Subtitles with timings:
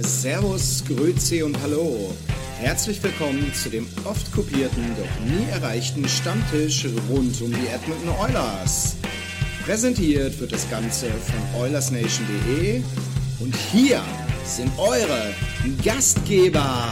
[0.00, 2.12] Servus, Grüezi und Hallo.
[2.58, 8.96] Herzlich willkommen zu dem oft kopierten, doch nie erreichten Stammtisch rund um die Edmonton Oilers.
[9.64, 12.82] Präsentiert wird das Ganze von OilersNation.de
[13.40, 14.02] und hier
[14.44, 15.32] sind eure
[15.84, 16.88] Gastgeber.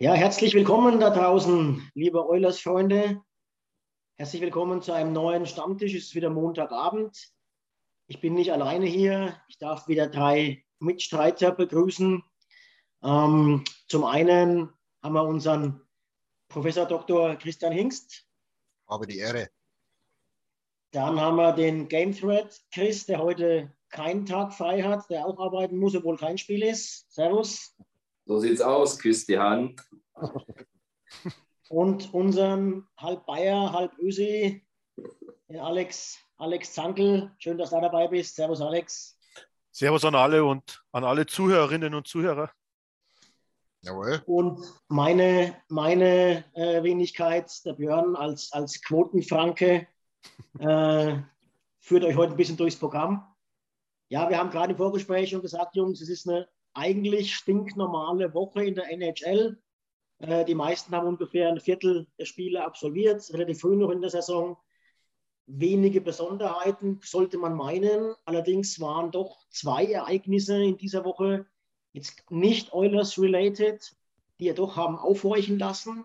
[0.00, 3.22] Ja, herzlich willkommen da draußen, liebe Oilers-Freunde.
[4.16, 5.94] Herzlich willkommen zu einem neuen Stammtisch.
[5.94, 7.32] Es ist wieder Montagabend.
[8.06, 9.40] Ich bin nicht alleine hier.
[9.48, 12.22] Ich darf wieder drei Mitstreiter begrüßen.
[13.02, 14.70] Ähm, zum einen
[15.02, 15.80] haben wir unseren
[16.48, 17.36] Professor Dr.
[17.36, 18.26] Christian Hingst.
[18.86, 19.48] Habe die Ehre.
[20.92, 25.40] Dann haben wir den Game Thread Chris, der heute keinen Tag frei hat, der auch
[25.40, 27.10] arbeiten muss, obwohl kein Spiel ist.
[27.10, 27.74] Servus.
[28.26, 29.80] So sieht's aus, küsst die Hand.
[31.72, 34.62] Und unseren halb Bayer, halb Ösi,
[35.58, 37.32] Alex, Alex Zankel.
[37.38, 38.36] Schön, dass du dabei bist.
[38.36, 39.18] Servus, Alex.
[39.70, 42.50] Servus an alle und an alle Zuhörerinnen und Zuhörer.
[43.80, 44.22] Jawohl.
[44.26, 49.88] Und meine, meine äh, Wenigkeit, der Björn als, als Quotenfranke,
[50.58, 51.16] äh,
[51.80, 53.26] führt euch heute ein bisschen durchs Programm.
[54.10, 58.62] Ja, wir haben gerade im Vorgespräch schon gesagt, Jungs, es ist eine eigentlich stinknormale Woche
[58.62, 59.58] in der NHL.
[60.22, 64.10] Äh, die meisten haben ungefähr ein Viertel der Spiele absolviert, relativ früh noch in der
[64.10, 64.56] Saison.
[65.46, 68.14] Wenige Besonderheiten sollte man meinen.
[68.24, 71.46] Allerdings waren doch zwei Ereignisse in dieser Woche
[71.92, 73.94] jetzt nicht Oilers-related,
[74.38, 76.04] die ja doch haben aufhorchen lassen.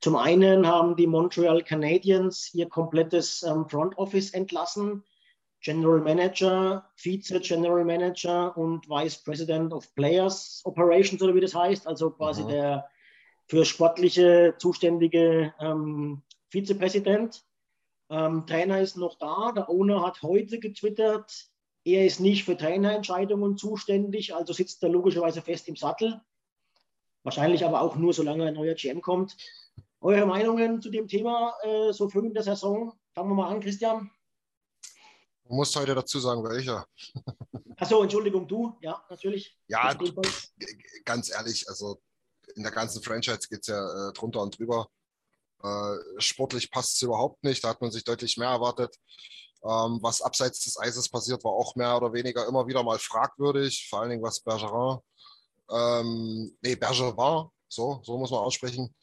[0.00, 5.04] Zum einen haben die Montreal Canadiens ihr komplettes ähm, Front Office entlassen.
[5.62, 11.86] General Manager, Vize General Manager und Vice President of Players Operations oder wie das heißt,
[11.86, 12.48] also quasi Mhm.
[12.48, 12.88] der
[13.50, 17.44] für sportliche zuständige ähm, Vizepräsident.
[18.08, 19.50] Ähm, Trainer ist noch da.
[19.50, 21.48] Der Owner hat heute getwittert,
[21.84, 26.20] er ist nicht für Trainerentscheidungen zuständig, also sitzt er logischerweise fest im Sattel.
[27.24, 29.36] Wahrscheinlich aber auch nur, solange ein neuer GM kommt.
[30.00, 32.92] Eure Meinungen zu dem Thema äh, so früh in der Saison?
[33.14, 34.12] Fangen wir mal an, Christian.
[35.42, 36.86] Du musst heute dazu sagen, welcher.
[37.76, 38.76] Achso, Entschuldigung, du?
[38.80, 39.58] Ja, natürlich.
[39.66, 39.92] Ja,
[41.04, 42.00] ganz ehrlich, also
[42.56, 44.88] in der ganzen Franchise geht es ja äh, drunter und drüber.
[45.62, 47.62] Äh, sportlich passt es überhaupt nicht.
[47.62, 48.96] Da hat man sich deutlich mehr erwartet.
[49.62, 53.88] Ähm, was abseits des Eises passiert, war auch mehr oder weniger immer wieder mal fragwürdig.
[53.90, 55.00] Vor allen Dingen, was Bergerin,
[55.70, 58.94] ähm, nee, Bergevin, so, so muss man aussprechen,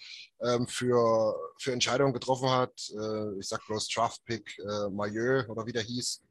[0.41, 2.73] ähm, für, für Entscheidungen getroffen hat.
[2.89, 6.21] Äh, ich sag bloß Draftpick äh, Maillot oder wie der hieß.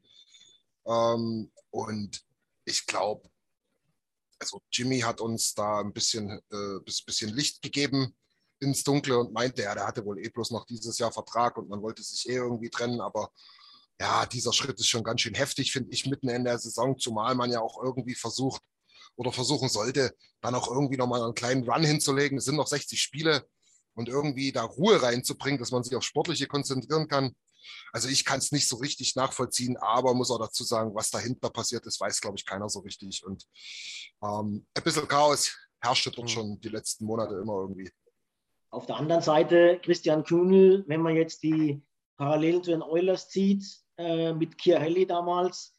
[0.85, 2.21] Ähm, und
[2.65, 3.29] ich glaube,
[4.39, 8.15] also Jimmy hat uns da ein bisschen, äh, bis- bisschen Licht gegeben
[8.59, 11.69] ins Dunkle und meinte, ja, der hatte wohl eh bloß noch dieses Jahr Vertrag und
[11.69, 13.31] man wollte sich eh irgendwie trennen, aber
[13.99, 17.35] ja, dieser Schritt ist schon ganz schön heftig, finde ich, mitten in der Saison, zumal
[17.35, 18.61] man ja auch irgendwie versucht
[19.15, 22.37] oder versuchen sollte, dann auch irgendwie nochmal einen kleinen Run hinzulegen.
[22.37, 23.47] Es sind noch 60 Spiele
[23.95, 27.35] und irgendwie da Ruhe reinzubringen, dass man sich auf Sportliche konzentrieren kann.
[27.91, 31.49] Also ich kann es nicht so richtig nachvollziehen, aber muss auch dazu sagen, was dahinter
[31.49, 33.25] passiert ist, weiß, glaube ich, keiner so richtig.
[33.25, 33.45] Und
[34.23, 37.89] ähm, ein bisschen Chaos herrschte dort schon die letzten Monate immer irgendwie.
[38.69, 41.81] Auf der anderen Seite, Christian Kühnel, wenn man jetzt die
[42.17, 43.63] Parallelen zu den Oilers zieht,
[43.97, 45.75] äh, mit Chiarelli damals,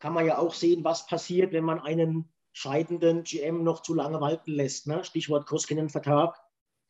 [0.00, 4.20] kann man ja auch sehen, was passiert, wenn man einen scheidenden GM noch zu lange
[4.20, 4.86] walten lässt.
[4.86, 5.04] Ne?
[5.04, 6.38] Stichwort Koskinen-Vertrag.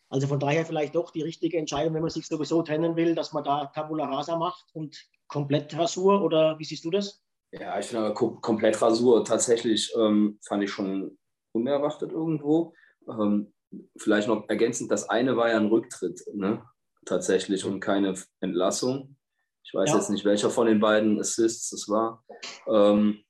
[0.08, 3.32] Also von daher vielleicht doch die richtige Entscheidung, wenn man sich sowieso trennen will, dass
[3.32, 4.96] man da Tabula Rasa macht und
[5.26, 6.22] komplett Rasur.
[6.22, 7.22] Oder wie siehst du das?
[7.52, 11.18] Ja, ich finde aber kom komplett Rasur tatsächlich ähm, fand ich schon
[11.52, 12.74] unerwartet irgendwo.
[13.08, 13.52] Ähm,
[13.96, 16.64] vielleicht noch ergänzend, das eine war ja ein Rücktritt, ne?
[17.06, 19.16] Tatsächlich und keine Entlassung.
[19.62, 19.96] Ich weiß Ja.
[19.96, 22.24] jetzt nicht, welcher von den beiden Assists es war.
[22.68, 23.24] Ähm,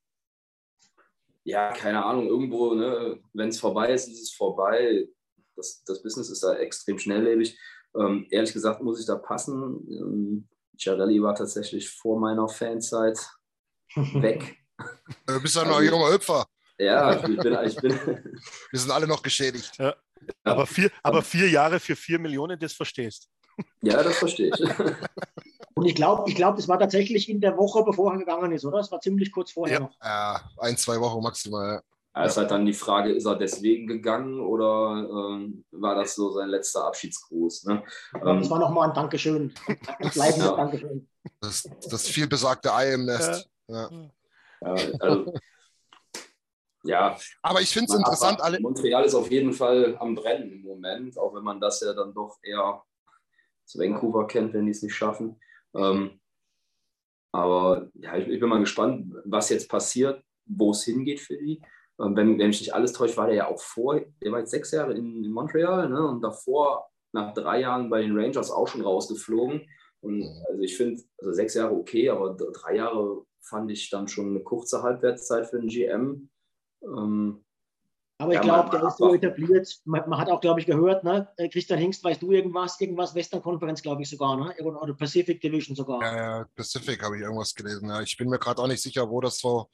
[1.44, 5.06] ja, keine Ahnung, irgendwo, ne, wenn es vorbei ist, ist es vorbei.
[5.56, 7.58] Das, das Business ist da extrem schnelllebig.
[7.96, 9.86] Ähm, ehrlich gesagt muss ich da passen.
[9.88, 10.48] Ähm,
[10.78, 13.18] Ciarelli war tatsächlich vor meiner Fanzeit
[13.94, 14.56] weg.
[15.26, 16.44] Du bist ja noch ein junger Hüpfer.
[16.78, 17.92] Ja, ich bin, ich bin,
[18.70, 19.78] Wir sind alle noch geschädigt.
[20.42, 23.28] Aber, vier, aber vier Jahre für vier Millionen, das verstehst.
[23.82, 24.60] Ja, das verstehe ich.
[25.76, 28.64] Und ich glaube, ich glaub, das war tatsächlich in der Woche, bevor er gegangen ist,
[28.64, 28.78] oder?
[28.78, 29.80] Das war ziemlich kurz vorher Ja.
[29.84, 29.94] noch.
[30.02, 31.82] Ja, ein, zwei Wochen maximal.
[32.16, 36.30] Ja, ist halt dann die Frage, ist er deswegen gegangen oder ähm, war das so
[36.30, 37.64] sein letzter Abschiedsgruß?
[37.64, 37.82] Ne?
[38.12, 39.52] Aber Das Ähm, war nochmal ein Dankeschön.
[39.66, 40.56] Ein bleibendes Ja.
[40.56, 41.08] Dankeschön.
[41.40, 43.50] Das, das vielbesagte Ei im Nest.
[43.66, 43.90] Ja.
[44.60, 45.34] ja, also,
[46.84, 48.60] ja, Aber ich finde es interessant, alle.
[48.60, 52.12] Montreal ist auf jeden Fall am Brennen im Moment, auch wenn man das ja dann
[52.12, 52.82] doch eher
[53.64, 55.40] zu Vancouver kennt, wenn die es nicht schaffen.
[55.74, 56.20] Ähm,
[57.32, 61.60] aber ja, ich, ich bin mal gespannt, was jetzt passiert, wo es hingeht für die.
[62.00, 64.50] Ähm, wenn, wenn mich nicht alles täuscht, war der ja auch vor, der war jetzt
[64.50, 66.06] sechs Jahre in, in Montreal ne?
[66.06, 69.68] und davor nach drei Jahren bei den Rangers auch schon rausgeflogen.
[70.00, 74.30] Und also ich finde, also sechs Jahre okay, aber drei Jahre fand ich dann schon
[74.30, 76.30] eine kurze Halbwertszeit für einen GM.
[76.82, 77.44] Ähm,
[78.16, 79.80] Aber ich Ja, glaube, man- der ist so etabliert.
[79.84, 81.28] Man, man hat auch, glaube ich, gehört, ne?
[81.36, 82.80] Äh, Christian Hingst, weißt du irgendwas?
[82.80, 84.54] Irgendwas Western-Konferenz, glaube ich sogar, ne?
[84.62, 86.00] Oder Pacific Division sogar.
[86.00, 87.88] Ja, ja, Pacific habe ich irgendwas gelesen.
[87.88, 89.66] Ja, ich bin mir gerade auch nicht sicher, wo das war.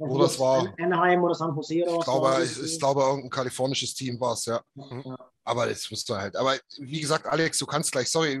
[0.00, 0.72] Also wo das war.
[0.80, 4.32] Anaheim oder San Jose oder Ich was glaube, ich, ich glaube, irgendein kalifornisches Team war
[4.32, 4.62] es, ja.
[4.74, 5.30] Ja.
[5.44, 6.34] Aber das musst du halt.
[6.36, 8.40] Aber wie gesagt, Alex, du kannst gleich, sorry,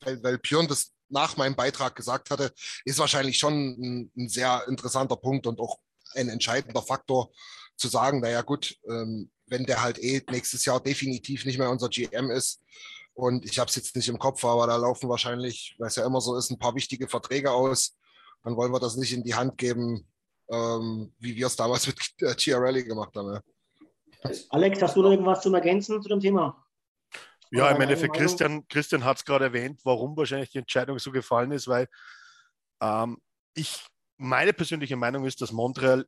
[0.00, 2.50] weil, weil Björn das nach meinem Beitrag gesagt hatte,
[2.86, 5.78] ist wahrscheinlich schon ein, ein sehr interessanter Punkt und auch
[6.14, 7.30] ein entscheidender Faktor
[7.76, 11.88] zu sagen, naja gut, ähm, wenn der halt eh nächstes Jahr definitiv nicht mehr unser
[11.88, 12.62] GM ist
[13.14, 16.06] und ich habe es jetzt nicht im Kopf, aber da laufen wahrscheinlich, weil es ja
[16.06, 17.96] immer so ist, ein paar wichtige Verträge aus,
[18.42, 20.06] dann wollen wir das nicht in die Hand geben,
[20.50, 23.34] ähm, wie wir es damals mit äh, Chiarelli gemacht haben.
[23.34, 24.30] Ja.
[24.50, 26.64] Alex, hast du noch irgendwas zum Ergänzen zu dem Thema?
[27.50, 28.16] Ja, Oder im Endeffekt?
[28.16, 31.88] Christian, Christian hat es gerade erwähnt, warum wahrscheinlich die Entscheidung so gefallen ist, weil
[32.80, 33.18] ähm,
[33.54, 33.84] ich,
[34.16, 36.06] meine persönliche Meinung ist, dass Montreal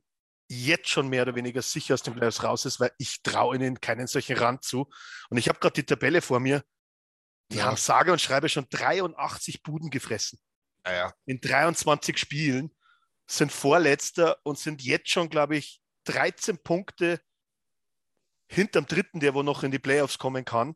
[0.49, 3.79] jetzt schon mehr oder weniger sicher aus den Playoffs raus ist, weil ich traue ihnen
[3.81, 4.89] keinen solchen Rand zu.
[5.29, 6.63] Und ich habe gerade die Tabelle vor mir.
[7.51, 7.65] Die Ja.
[7.65, 10.39] haben sage und schreibe schon 83 Buden gefressen
[10.85, 11.13] Ja, ja.
[11.25, 12.75] in 23 Spielen,
[13.25, 17.19] sind Vorletzter und sind jetzt schon, glaube ich, 13 Punkte
[18.47, 20.75] hinterm dritten, der wo noch in die Playoffs kommen kann.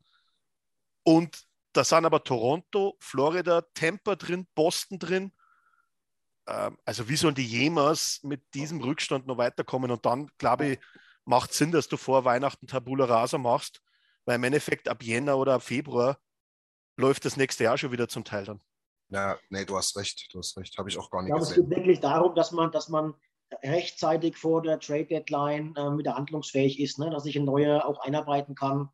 [1.03, 5.31] Und da sind aber Toronto, Florida, Tampa drin, Boston drin.
[6.47, 9.91] Ähm, also wie sollen die jemals mit diesem Rückstand noch weiterkommen?
[9.91, 10.79] Und dann, glaube ich,
[11.25, 13.81] macht Sinn, dass du vor Weihnachten Tabula Rasa machst,
[14.25, 16.17] weil im Endeffekt ab Jänner oder ab Februar
[16.97, 18.61] läuft das nächste Jahr schon wieder zum Teil dann.
[19.09, 21.43] Ja, nee, du hast recht, du hast recht, habe ich auch gar Ich nicht glaube,
[21.43, 21.69] es gesehen.
[21.69, 23.13] geht wirklich darum, dass man, dass man
[23.63, 27.09] rechtzeitig vor der Trade Deadline äh, wieder handlungsfähig ist, ne?
[27.09, 28.89] dass sich ein neuer auch einarbeiten kann,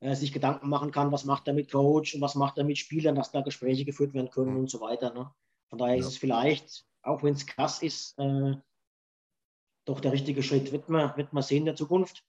[0.00, 2.78] äh, sich Gedanken machen kann, was macht er mit Coach und was macht er mit
[2.78, 5.12] Spielern, dass da Gespräche geführt werden können und so weiter.
[5.12, 5.30] Ne?
[5.70, 6.08] Von daher ist Ja.
[6.10, 8.54] es vielleicht, auch wenn es krass ist, äh,
[9.86, 10.72] doch der richtige Schritt.
[10.72, 12.24] Wird man, wird man sehen in der Zukunft.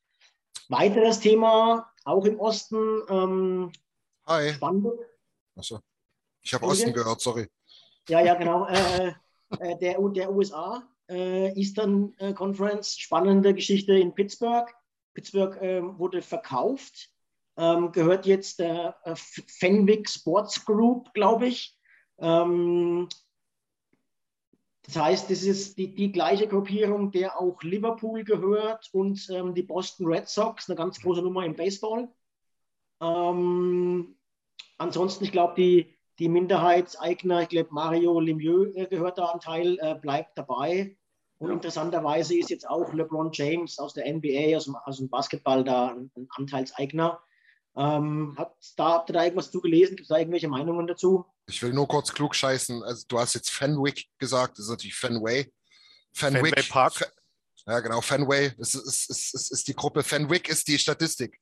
[0.70, 3.72] Weiteres Thema, auch im Osten, ähm,
[4.26, 4.54] Hi.
[4.54, 4.88] spannend.
[5.56, 5.80] Achso.
[6.42, 6.66] Ich habe?
[6.66, 7.50] Osten gehört, sorry.
[8.08, 8.68] Ja, ja, genau.
[8.68, 9.14] Äh,
[9.60, 14.74] äh, der, der USA, äh, Eastern äh, Conference, spannende Geschichte in Pittsburgh.
[15.14, 17.10] Pittsburgh ähm, wurde verkauft,
[17.58, 21.78] ähm, gehört jetzt der äh, Fenwick Sports Group, glaube ich.
[22.18, 23.10] Ähm,
[24.84, 29.64] das heißt, das ist die, die gleiche Gruppierung, der auch Liverpool gehört und ähm, die
[29.64, 32.10] Boston Red Sox, eine ganz große Nummer im Baseball.
[33.02, 34.18] Ähm,
[34.78, 39.78] ansonsten, ich glaube, die, die Minderheitseigner, ich glaube, Mario Lemieux äh, gehört da ein Teil,
[39.82, 40.98] äh, bleibt dabei.
[41.38, 41.54] Und Ja.
[41.56, 45.90] interessanterweise ist jetzt auch LeBron James aus der NBA, aus dem, aus dem Basketball da
[45.90, 47.22] ein, ein Anteilseigner.
[47.76, 49.96] Ähm, hat, da, habt ihr da irgendwas zu gelesen?
[49.96, 51.26] Gibt es da irgendwelche Meinungen dazu?
[51.48, 52.84] Ich will nur kurz klug scheißen.
[52.84, 55.52] Also, du hast jetzt Fenwick gesagt, das ist natürlich Fenway.
[56.14, 56.56] Fenwick.
[56.56, 57.12] Fenway Park.
[57.68, 58.54] Ja, genau, Fenway.
[58.58, 60.04] Es ist, ist, ist, ist, die Gruppe.
[60.04, 61.40] Fenwick ist die Statistik.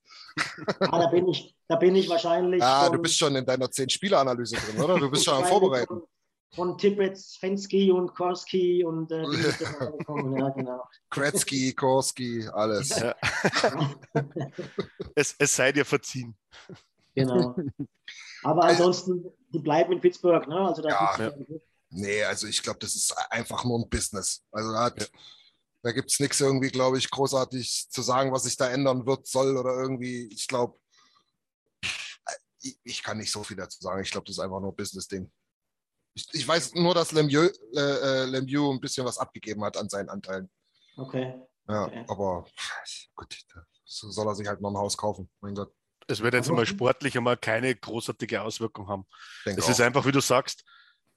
[0.79, 2.61] Ah, da, bin ich, da bin ich wahrscheinlich.
[2.61, 4.99] Ah, du von- bist schon in deiner 10-Spieler-Analyse drin, oder?
[4.99, 5.87] Du bist schon am Vorbereiten.
[5.87, 6.03] Von,
[6.53, 10.83] von Tippett, Fensky und Korski und äh, ja, genau.
[11.09, 12.89] Kretzky, Korski, alles.
[12.99, 13.15] Ja.
[15.15, 16.35] es, es sei dir verziehen.
[17.15, 17.55] genau.
[18.43, 20.59] Aber ansonsten, die bleiben in Pittsburgh, ne?
[20.67, 24.43] Also da Ja, gibt's- Nee, also ich glaube, das ist einfach nur ein Business.
[24.51, 25.11] Also da, hat,
[25.81, 29.25] da gibt es nichts irgendwie, glaube ich, großartig zu sagen, was sich da ändern wird,
[29.25, 30.27] soll oder irgendwie.
[30.31, 30.79] Ich glaube,
[32.61, 34.03] ich, ich kann nicht so viel dazu sagen.
[34.03, 35.31] Ich glaube, das ist einfach nur ein Business-Ding.
[36.13, 39.89] Ich, ich weiß nur, dass Lemieux, äh, äh, Lemieux ein bisschen was abgegeben hat an
[39.89, 40.49] seinen Anteilen.
[40.97, 41.41] Okay.
[41.67, 42.05] Ja, Okay.
[42.07, 42.45] aber
[43.15, 43.35] gut,
[43.85, 45.29] so soll er sich halt noch ein Haus kaufen.
[45.39, 45.73] Mein Gott,
[46.09, 49.05] Es wird jetzt mal sportlich einmal keine großartige Auswirkung haben.
[49.45, 50.63] Es ist einfach, wie du sagst,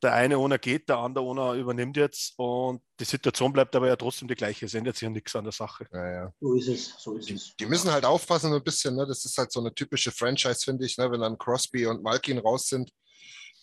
[0.02, 3.96] der eine ohne geht, der andere ohne übernimmt jetzt und die Situation bleibt aber ja
[3.96, 4.66] trotzdem die gleiche.
[4.66, 5.86] Es ändert sich ja nichts an der Sache.
[5.92, 6.32] Ja, ja.
[6.40, 7.56] So ist es, so ist es.
[7.56, 8.96] Die müssen halt aufpassen ein bisschen.
[8.96, 9.06] Ne?
[9.06, 11.10] Das ist halt so eine typische Franchise, finde ich, ne?
[11.10, 12.90] wenn dann Crosby und Malkin raus sind.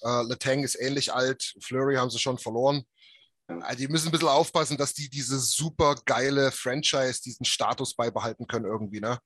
[0.01, 2.83] Äh, Letang ist ähnlich alt, Flurry haben sie schon verloren.
[3.47, 8.47] Also die müssen ein bisschen aufpassen, dass die diese super geile Franchise, diesen Status beibehalten
[8.47, 9.01] können irgendwie.
[9.01, 9.19] Ne?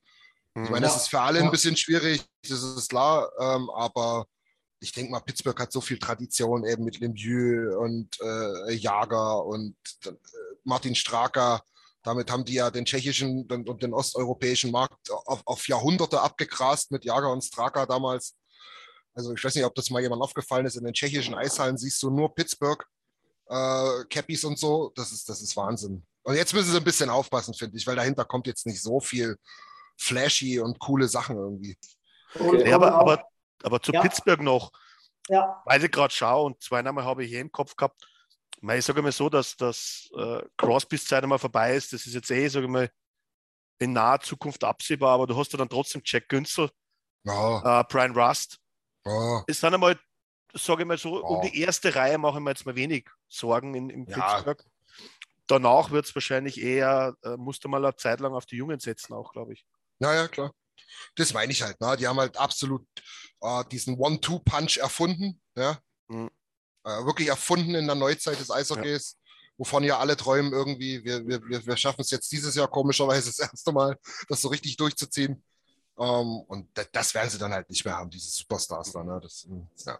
[0.55, 0.97] Ich meine, das Ja.
[1.01, 1.45] ist für alle Ja.
[1.45, 4.27] ein bisschen schwierig, das ist klar, ähm, aber
[4.79, 9.75] ich denke mal, Pittsburgh hat so viel Tradition eben mit Lemieux und äh, Jager und
[10.05, 10.11] äh,
[10.63, 11.63] Martin Straka.
[12.03, 17.05] Damit haben die ja den tschechischen und, den osteuropäischen Markt auf, auf Jahrhunderte abgegrast mit
[17.05, 18.35] Jager und Straka damals.
[19.13, 20.75] Also ich weiß nicht, ob das mal jemand aufgefallen ist.
[20.75, 22.83] In den tschechischen Eishallen siehst du nur Pittsburgh,
[23.47, 24.91] äh, Cappies und so.
[24.95, 26.05] Das ist, das ist Wahnsinn.
[26.23, 28.99] Und jetzt müssen sie ein bisschen aufpassen, finde ich, weil dahinter kommt jetzt nicht so
[28.99, 29.37] viel
[29.97, 31.77] flashy und coole Sachen irgendwie.
[32.35, 33.25] Und Ja, aber, aber,
[33.63, 34.01] aber zu Ja.
[34.01, 34.71] Pittsburgh noch,
[35.29, 38.05] ja, weil ich gerade schaue und zwei Namen habe ich hier im Kopf gehabt.
[38.61, 41.91] Ich, sage mal so, dass, dass äh, Crosbys Zeit einmal vorbei ist.
[41.91, 42.89] Das ist jetzt eh, sage ich mal,
[43.79, 46.69] in naher Zukunft absehbar, aber du hast ja dann trotzdem Jack Günzel,
[47.23, 48.59] Ja, äh, Brian Rust.
[49.05, 49.99] ja, Es sind einmal,
[50.53, 51.49] sage ich mal so, um Ja.
[51.49, 54.13] die erste Reihe mache ich mir jetzt mal wenig Sorgen in, in Ja.
[54.15, 54.63] Pittsburgh.
[55.47, 58.79] Danach wird es wahrscheinlich eher, äh, musst du mal eine Zeit lang auf die Jungen
[58.79, 59.65] setzen, auch, glaube ich.
[59.99, 60.53] Ja, ja, klar.
[61.15, 61.79] Das meine ich halt.
[61.81, 61.95] Ne?
[61.97, 62.85] Die haben halt absolut
[63.41, 65.41] äh, diesen One-Two-Punch erfunden.
[65.55, 65.79] Ja?
[66.07, 66.29] Mhm.
[66.85, 69.17] Äh, wirklich erfunden in der Neuzeit des Eishockeys,
[69.57, 71.03] wovon ja alle träumen irgendwie.
[71.03, 73.97] Wir, wir, wir, schaffen es jetzt dieses Jahr komischerweise das erste Mal,
[74.27, 75.43] das so richtig durchzuziehen.
[75.97, 79.03] Ähm, und da- das werden sie dann halt nicht mehr haben, diese Superstars da.
[79.03, 79.19] Ne?
[79.21, 79.99] Das, mm, ja.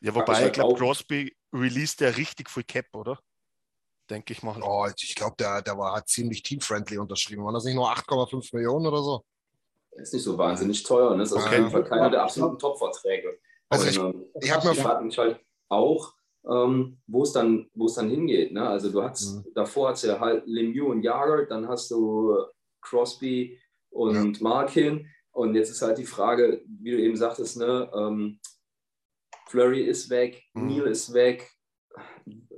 [0.00, 3.18] Ja, wobei, ich glaube, Crosby released ja richtig viel Cap, oder?
[4.08, 4.60] Denke ich mal.
[4.62, 7.44] oh, ich glaube, der, der war ziemlich team-friendly unterschrieben.
[7.44, 9.24] Waren das nicht nur 8,5 Millionen oder so?
[9.92, 11.16] Ist nicht so wahnsinnig teuer.
[11.16, 11.22] Ne?
[11.22, 13.38] Ist auf jeden Fall keiner der absoluten Top-Verträge.
[13.68, 16.12] Also ich, Und, ähm, ich habe mir ich mich halt auch,
[16.48, 18.52] ähm, wo es dann, wo es dann hingeht.
[18.52, 18.68] Ne?
[18.68, 19.44] Also du hast Mhm.
[19.54, 22.36] davor hast du ja halt Lemieux und Jager, dann hast du
[22.80, 23.58] Crosby
[23.90, 25.10] und Markin.
[25.32, 28.38] Und jetzt ist halt die Frage, wie du eben sagtest, ne, ähm,
[29.48, 30.66] Flurry ist weg, Mhm.
[30.68, 31.50] Neil ist weg.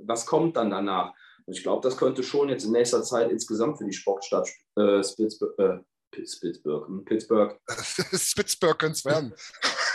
[0.03, 1.13] Was kommt dann danach?
[1.49, 5.03] Und ich glaube, das könnte schon jetzt in nächster Zeit insgesamt für die Sportstadt äh,
[5.03, 5.79] Spitzburg, äh,
[6.11, 7.59] Pittsburgh, hm, Pittsburgh
[8.13, 9.33] Spitzberg könnte es werden.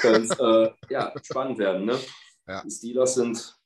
[0.01, 1.85] könnte äh, ja, spannend werden.
[1.85, 1.97] Ne?
[2.49, 2.61] Ja.
[2.65, 3.57] Die Steelers sind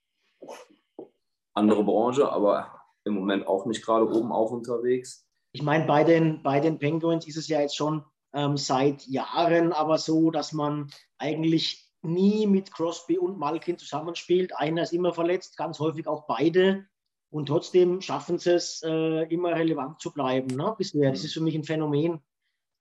[1.55, 5.27] andere Branche, aber im Moment auch nicht gerade oben auch unterwegs.
[5.53, 8.05] ich meine, bei den, bei den Penguins ist es ja jetzt schon
[8.35, 14.55] ähm, seit Jahren aber so, dass man eigentlich nie mit Crosby und Malkin zusammenspielt.
[14.55, 16.87] Einer ist immer verletzt, ganz häufig auch beide.
[17.31, 20.57] Und trotzdem schaffen sie es, äh, immer relevant zu bleiben.
[20.57, 20.75] Ne?
[20.79, 21.11] Bisher.
[21.11, 22.21] Das ist für mich ein Phänomen.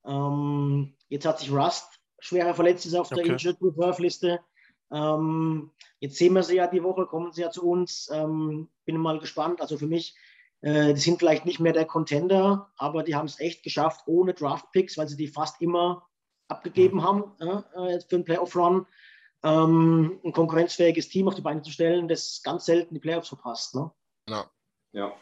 [0.05, 3.31] Ähm, jetzt hat sich Rust schwerer verletzt, ist auf der Okay.
[3.31, 4.39] Injured Reserve Liste.
[4.91, 8.09] Ähm, jetzt sehen wir sie ja die Woche, kommen sie ja zu uns.
[8.11, 9.61] Ähm, bin mal gespannt.
[9.61, 10.15] Also für mich,
[10.61, 14.33] äh, die sind vielleicht nicht mehr der Contender, aber die haben es echt geschafft ohne
[14.33, 16.07] Draft Picks, weil sie die fast immer
[16.47, 18.85] abgegeben haben äh, für einen Playoff-Run.
[19.43, 23.75] Ähm, ein konkurrenzfähiges Team auf die Beine zu stellen, das ganz selten die Playoffs verpasst.
[23.75, 23.91] Ne?
[24.29, 24.49] Ja.
[24.93, 25.13] Ja,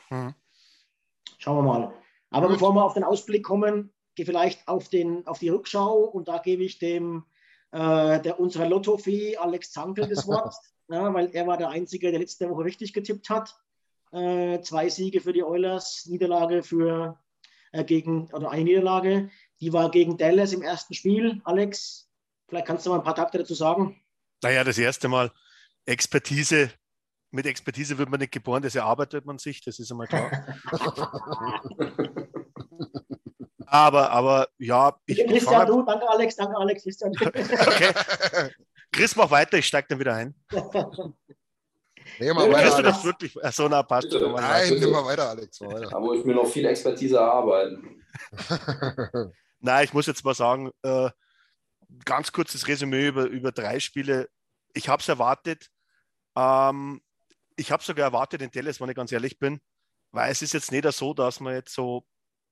[1.38, 1.94] Schauen wir mal.
[2.30, 2.56] Aber Gut.
[2.56, 6.38] bevor wir auf den Ausblick kommen, gehe vielleicht auf, den, auf die Rückschau und da
[6.38, 7.26] gebe ich dem
[7.72, 10.56] äh, der unserer Lottofee Alex Zankel das Wort,
[10.88, 13.56] ja, weil er war der Einzige, der letzte Woche richtig getippt hat.
[14.12, 17.20] Äh, zwei Siege für die Oilers, Niederlage für
[17.74, 19.30] äh, gegen oder eine Niederlage.
[19.60, 21.42] Die war gegen Dallas im ersten Spiel.
[21.44, 22.10] Alex,
[22.48, 24.02] vielleicht kannst du mal ein paar Takte dazu sagen.
[24.42, 25.32] Naja, das erste Mal
[25.86, 26.72] Expertise.
[27.36, 30.32] Mit Expertise wird man nicht geboren, das erarbeitet man sich, das ist einmal klar.
[33.66, 37.12] aber, aber ja, ich Christian, du, danke Alex, danke Alex, Christian.
[37.22, 37.92] Okay.
[38.90, 40.34] Chris, mach weiter, ich steige dann wieder ein.
[42.20, 42.96] Nee, mal Ja, weiter, Alex.
[42.96, 43.44] das wirklich.
[43.44, 44.10] Achso, na, passt.
[44.10, 44.30] Bitte.
[44.30, 44.82] Mal Nein, bitte.
[44.86, 45.60] nimm mal weiter, Alex.
[45.60, 45.90] Mal weiter.
[45.90, 48.02] da muss ich mir noch viel Expertise erarbeiten.
[49.60, 51.10] Nein, ich muss jetzt mal sagen, äh,
[52.06, 54.30] ganz kurzes Resümee über, über drei Spiele.
[54.74, 55.70] Ich habe es erwartet.
[56.38, 57.02] Ähm,
[57.56, 59.62] ich habe sogar erwartet in Dallas, wenn ich ganz ehrlich bin,
[60.12, 62.08] weil es ist jetzt nicht so, dass wir jetzt so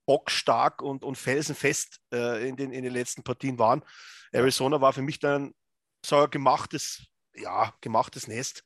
[0.06, 3.84] bockstark und, und felsenfest äh, in, den, in den letzten Partien waren.
[4.32, 5.54] Arizona war für mich dann
[6.06, 7.06] so ein gemachtes,
[7.36, 8.64] ja, gemachtes Nest.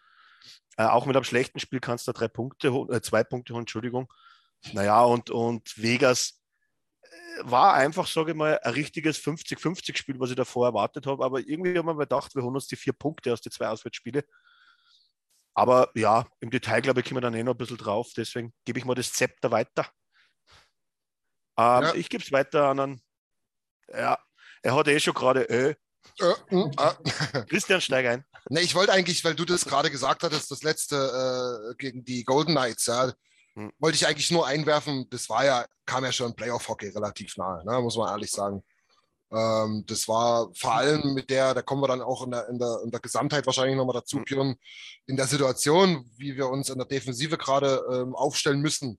[0.77, 4.11] Äh, auch mit einem schlechten Spiel kannst du drei Punkte, äh, zwei Punkte holen, Entschuldigung.
[4.73, 6.41] Naja, und, und Vegas
[7.01, 7.07] äh,
[7.43, 11.23] war einfach, sage ich mal, ein richtiges 50-50-Spiel, was ich davor erwartet habe.
[11.23, 14.23] Aber irgendwie haben wir gedacht, wir holen uns die vier Punkte aus den zwei Auswärtsspiele.
[15.57, 18.11] Aber ja, im Detail, glaube ich, kommen wir dann eh noch ein bisschen drauf.
[18.15, 19.89] Deswegen gebe ich mal das Zepter weiter.
[21.57, 21.95] Ähm, Ja.
[21.95, 23.01] Ich gebe es weiter an einen,
[23.91, 24.19] ja,
[24.61, 25.73] er hat eh schon gerade Ö
[26.19, 26.93] Äh, hm, äh.
[27.49, 28.23] Christian, steig ein.
[28.49, 32.23] Ne, ich wollte eigentlich, weil du das gerade gesagt hattest, das letzte äh, gegen die
[32.23, 33.11] Golden Knights, ja,
[33.55, 33.71] Hm.
[33.79, 37.81] wollte ich eigentlich nur einwerfen, das war ja, kam ja schon Playoff-Hockey relativ nahe, ne,
[37.81, 38.63] muss man ehrlich sagen.
[39.31, 42.59] Ähm, das war vor allem mit der, da kommen wir dann auch in der, in
[42.59, 44.23] der, in der Gesamtheit wahrscheinlich nochmal dazu, Mhm.
[44.25, 44.55] Björn,
[45.05, 48.97] in der Situation, wie wir uns in der Defensive gerade ähm, aufstellen müssen,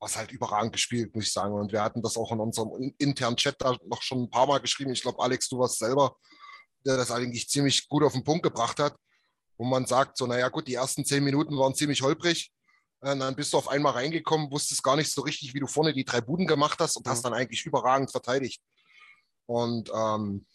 [0.00, 1.52] was halt überragend gespielt, muss ich sagen.
[1.52, 4.46] Und wir hatten das auch in unserem in- internen Chat da noch schon ein paar
[4.46, 4.92] Mal geschrieben.
[4.92, 6.16] Ich glaube, Alex, du warst selber,
[6.86, 8.96] der das eigentlich ziemlich gut auf den Punkt gebracht hat,
[9.58, 12.50] wo man sagt, so, naja gut, die ersten zehn Minuten waren ziemlich holprig.
[13.02, 15.92] Äh, Dann bist du auf einmal reingekommen, wusstest gar nicht so richtig, wie du vorne
[15.92, 18.62] die drei Buden gemacht hast und hast dann eigentlich überragend verteidigt.
[19.50, 20.46] Und ähm,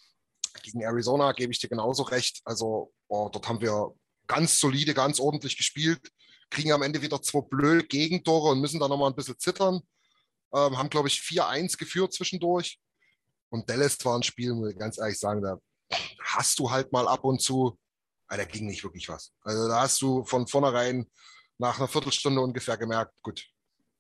[0.63, 2.39] gegen Arizona gebe ich dir genauso recht.
[2.45, 3.93] Also oh, dort haben wir
[4.25, 5.99] ganz solide, ganz ordentlich gespielt,
[6.49, 9.81] kriegen am Ende wieder zwei blöde Gegentore und müssen dann nochmal ein bisschen zittern.
[10.53, 12.79] Ähm, haben, glaube ich, 4-1 geführt zwischendurch.
[13.49, 15.59] Und Dallas war ein Spiel, muss ich ganz ehrlich sagen, da
[16.23, 17.77] hast du halt mal ab und zu,
[18.29, 19.33] da ging nicht wirklich was.
[19.41, 21.05] Also da hast du von vornherein
[21.57, 23.45] nach einer Viertelstunde ungefähr gemerkt, gut,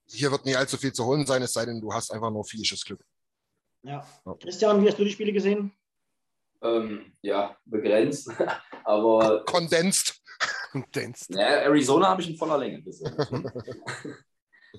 [0.07, 2.45] hier wird nicht allzu viel zu holen sein, es sei denn, du hast einfach nur
[2.45, 3.05] physisches Glück.
[3.85, 4.03] Ja.
[4.39, 5.71] Christian, wie hast du die Spiele gesehen?
[6.61, 8.29] Ähm, ja, begrenzt.
[8.83, 10.21] Aber Kondenst.
[10.71, 11.27] Kondens.
[11.29, 13.15] ja, Arizona habe ich in voller Länge gesehen.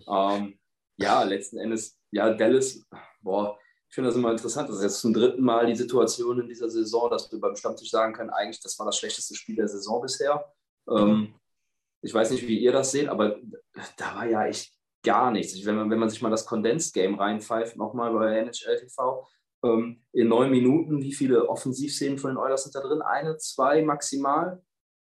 [0.08, 0.58] ähm,
[0.96, 2.84] ja, letzten Endes, ja, Dallas,
[3.20, 3.58] boah,
[3.88, 4.68] ich finde das immer interessant.
[4.68, 7.90] Das ist jetzt zum dritten Mal die Situation in dieser Saison, dass wir beim Stammtisch
[7.90, 10.52] sagen können, eigentlich, das war das schlechteste Spiel der Saison bisher.
[10.90, 11.34] Ähm,
[12.02, 13.38] ich weiß nicht, wie ihr das seht, aber
[13.96, 14.75] da war ja echt
[15.06, 15.64] gar nichts.
[15.64, 19.26] Wenn man, wenn man sich mal das Condensed Game reinpfeift, nochmal bei NHL TV,
[19.64, 23.00] ähm, in neun Minuten, wie viele Offensivszenen von den Oilers sind da drin?
[23.00, 24.62] Eine, zwei maximal?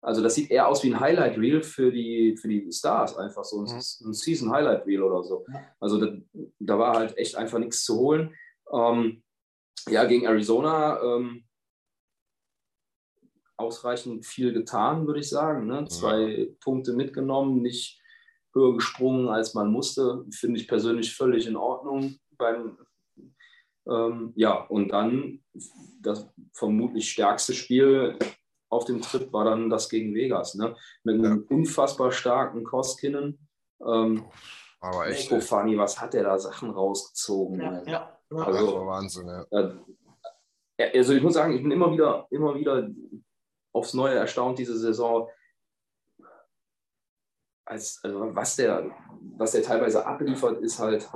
[0.02, 3.44] Also das sieht eher aus wie ein Highlight Reel für die, für die Stars, einfach
[3.44, 4.12] so ein, Mhm.
[4.12, 5.46] Season Highlight Reel oder so.
[5.80, 6.12] Also da,
[6.58, 8.34] da war halt echt einfach nichts zu holen.
[8.70, 9.22] Ähm,
[9.88, 11.46] ja, gegen Arizona ähm,
[13.56, 15.66] ausreichend viel getan, würde ich sagen.
[15.66, 15.86] Ne?
[15.88, 18.00] Zwei Punkte mitgenommen, nicht
[18.54, 20.24] höher gesprungen, als man musste.
[20.30, 22.16] Finde ich persönlich völlig in Ordnung.
[22.38, 22.78] Beim,
[23.88, 25.42] ähm, ja, und dann
[26.00, 28.18] das vermutlich stärkste Spiel
[28.70, 30.54] auf dem Trip war dann das gegen Vegas.
[30.54, 30.74] Ne?
[31.04, 33.38] Mit einem unfassbar starken Koskinen.
[33.80, 34.24] Ähm,
[34.80, 35.32] Aber echt.
[35.44, 37.60] Fanny, was hat der da Sachen rausgezogen?
[37.60, 37.90] Ja, ey?
[37.90, 37.92] ja.
[37.92, 38.18] ja.
[38.30, 39.46] Das Also, war Wahnsinn, ja.
[40.78, 42.88] ja, also ich muss sagen, ich bin immer wieder, immer wieder
[43.72, 45.28] aufs Neue erstaunt diese Saison,
[47.66, 48.90] als also was der,
[49.36, 51.08] was der teilweise abliefert, ist halt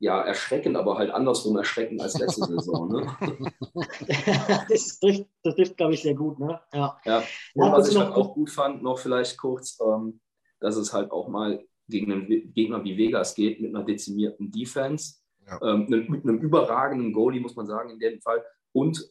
[0.00, 2.90] ja erschreckend, aber halt andersrum erschreckend als letzte Saison.
[2.90, 3.16] Ne?
[4.68, 6.38] das trifft, das trifft glaube ich, sehr gut.
[6.38, 6.60] Ne?
[6.72, 6.98] Ja.
[7.04, 7.22] Ja.
[7.54, 10.20] Ja, Und was kurz ich halt auch gut fand, noch vielleicht kurz, ähm,
[10.60, 15.16] dass es halt auch mal gegen einen Gegner wie Vegas geht mit einer dezimierten Defense,
[15.46, 15.60] Ja.
[15.62, 19.08] ähm, ne- mit einem überragenden Goalie, muss man sagen, in dem Fall, und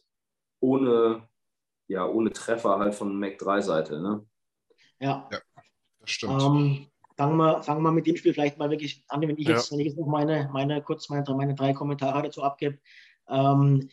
[0.60, 1.28] ohne,
[1.88, 4.00] ja, ohne Treffer halt von Mac 3 Seite.
[4.00, 4.26] Ne?
[5.00, 5.28] ja.
[6.02, 6.42] Das stimmt.
[6.42, 6.86] Ähm,
[7.16, 9.54] fangen, wir, fangen wir mit dem Spiel vielleicht mal wirklich an, wenn ich Ja.
[9.54, 12.78] jetzt, wenn ich jetzt noch meine, meine, kurz meine, meine drei Kommentare dazu abgebe.
[13.28, 13.88] Ähm,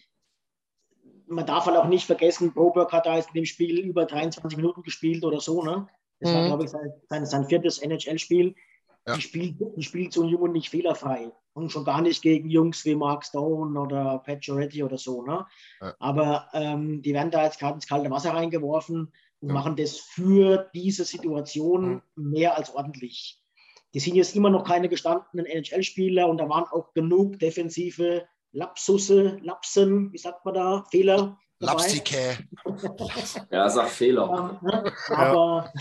[1.27, 4.57] man darf halt auch nicht vergessen, Broberg hat da jetzt in dem Spiel über 23
[4.57, 5.63] Minuten gespielt oder so.
[5.63, 5.87] Ne?
[6.19, 6.45] Das war, Mhm.
[6.47, 8.55] glaube ich, sein, sein, sein viertes NHL-Spiel.
[9.07, 9.15] Ja.
[9.15, 11.31] Die, spielt, die spielt so ein Junge nicht fehlerfrei.
[11.53, 15.23] Und schon gar nicht gegen Jungs wie Mark Stone oder Pat Giorgetti oder so.
[15.23, 15.45] Ne?
[15.81, 15.95] Ja.
[15.99, 19.53] Aber ähm, die werden da jetzt gerade ins kalte Wasser reingeworfen und Ja.
[19.53, 23.41] machen das für diese Situation mehr als ordentlich.
[23.93, 29.37] Die sind jetzt immer noch keine gestandenen NHL-Spieler und da waren auch genug defensive Lapsusse,
[29.41, 31.37] Lapsen, wie sagt man da, Fehler.
[31.59, 32.47] Lapsike.
[33.51, 34.59] Ja, sag Fehler.
[34.61, 34.93] Ähm, ne?
[35.09, 35.73] aber,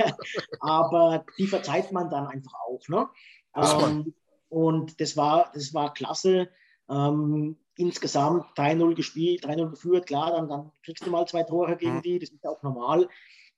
[0.60, 2.88] aber die verzeiht man dann einfach auch.
[2.88, 3.08] Ne?
[3.54, 4.14] Ähm,
[4.48, 6.48] und das war, das war klasse.
[6.88, 11.96] Ähm, insgesamt 3-0 gespielt, 3-0 geführt, klar, dann, dann kriegst du mal zwei Tore gegen
[11.96, 12.02] Mhm.
[12.02, 13.08] die, das ist auch normal.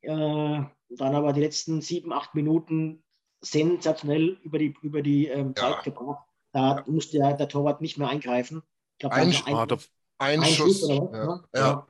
[0.02, 3.02] Äh, dann aber die letzten sieben, acht Minuten
[3.40, 5.72] sensationell über die, über die ähm, Ja.
[5.74, 6.24] Zeit gebracht.
[6.52, 8.62] Da musste der, der Torwart nicht mehr eingreifen.
[8.94, 9.76] Ich glaube, Ein- Ah, da,
[10.18, 10.80] Ein, ein Schuss.
[10.80, 11.26] Schuss oder was, ja.
[11.26, 11.87] ne?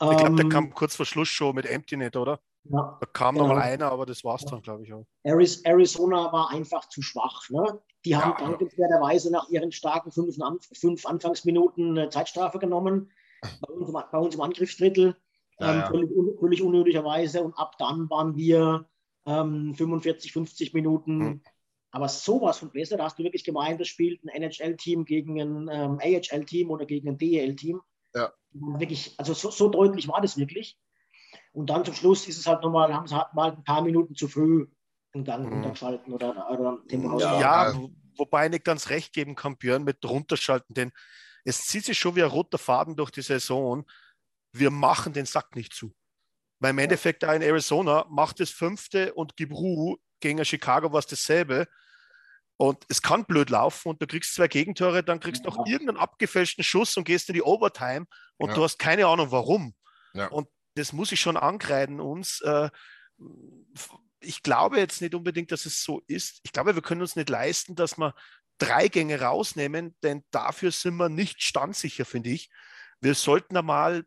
[0.00, 0.10] Ja.
[0.12, 2.40] ich glaube, der Ähm, kam kurz vor Schluss schon mit Empty Net, oder?
[2.64, 2.96] ja.
[3.00, 3.48] Da kam Genau.
[3.48, 5.06] noch mal einer, aber das war's dann, glaube ich auch.
[5.22, 7.48] Arizona war einfach zu schwach.
[7.50, 7.80] Ne?
[8.08, 8.46] Die haben Ja.
[8.46, 10.36] dankenswerterweise nach ihren starken fünf,
[10.72, 13.12] fünf Anfangsminuten eine Zeitstrafe genommen.
[13.60, 15.14] Bei uns, im- bei uns im Angriffsdrittel.
[15.60, 15.86] Ja, ähm, ja.
[15.88, 17.42] Völlig, un, völlig unnötigerweise.
[17.42, 18.88] Und ab dann waren wir
[19.26, 21.18] ähm, 45, 50 Minuten.
[21.18, 21.40] Mhm.
[21.90, 22.96] Aber sowas von besser.
[22.96, 27.10] Da hast du wirklich gemeint, das spielt ein NHL-Team gegen ein ähm, AHL-Team oder gegen
[27.10, 27.82] ein DEL-Team.
[28.14, 28.32] Ja.
[28.52, 30.78] Wirklich, also so, so deutlich war das wirklich.
[31.52, 34.14] Und dann zum Schluss ist es halt nochmal, haben sie halt mal ein paar Minuten
[34.14, 34.66] zu früh
[35.18, 35.52] einen Gang Mhm.
[35.54, 37.30] runtergeschalten oder, oder Tempo Ja.
[37.32, 37.40] rausgefahren.
[37.40, 37.76] Ja, Ja.
[37.76, 40.92] wo- wobei ich nicht ganz recht geben kann, Björn, mit runterschalten, denn
[41.44, 43.84] es zieht sich schon wie ein roter Faden durch die Saison.
[44.52, 45.94] Wir machen den Sack nicht zu.
[46.60, 50.98] Weil im Endeffekt da in Arizona macht das fünfte und gib Ruhe gegen Chicago war
[50.98, 51.68] es dasselbe.
[52.56, 55.98] Und es kann blöd laufen und du kriegst zwei Gegentore, dann kriegst du noch irgendeinen
[55.98, 58.54] abgefälschten Schuss und gehst in die Overtime und Ja.
[58.56, 59.76] du hast keine Ahnung warum.
[60.14, 60.26] Ja.
[60.28, 62.40] Und das muss ich schon ankreiden uns.
[62.40, 62.70] Äh,
[64.20, 66.40] ich glaube jetzt nicht unbedingt, dass es so ist.
[66.42, 68.14] Ich glaube, wir können uns nicht leisten, dass wir
[68.58, 72.50] drei Gänge rausnehmen, denn dafür sind wir nicht standsicher, finde ich.
[73.00, 74.04] Wir sollten einmal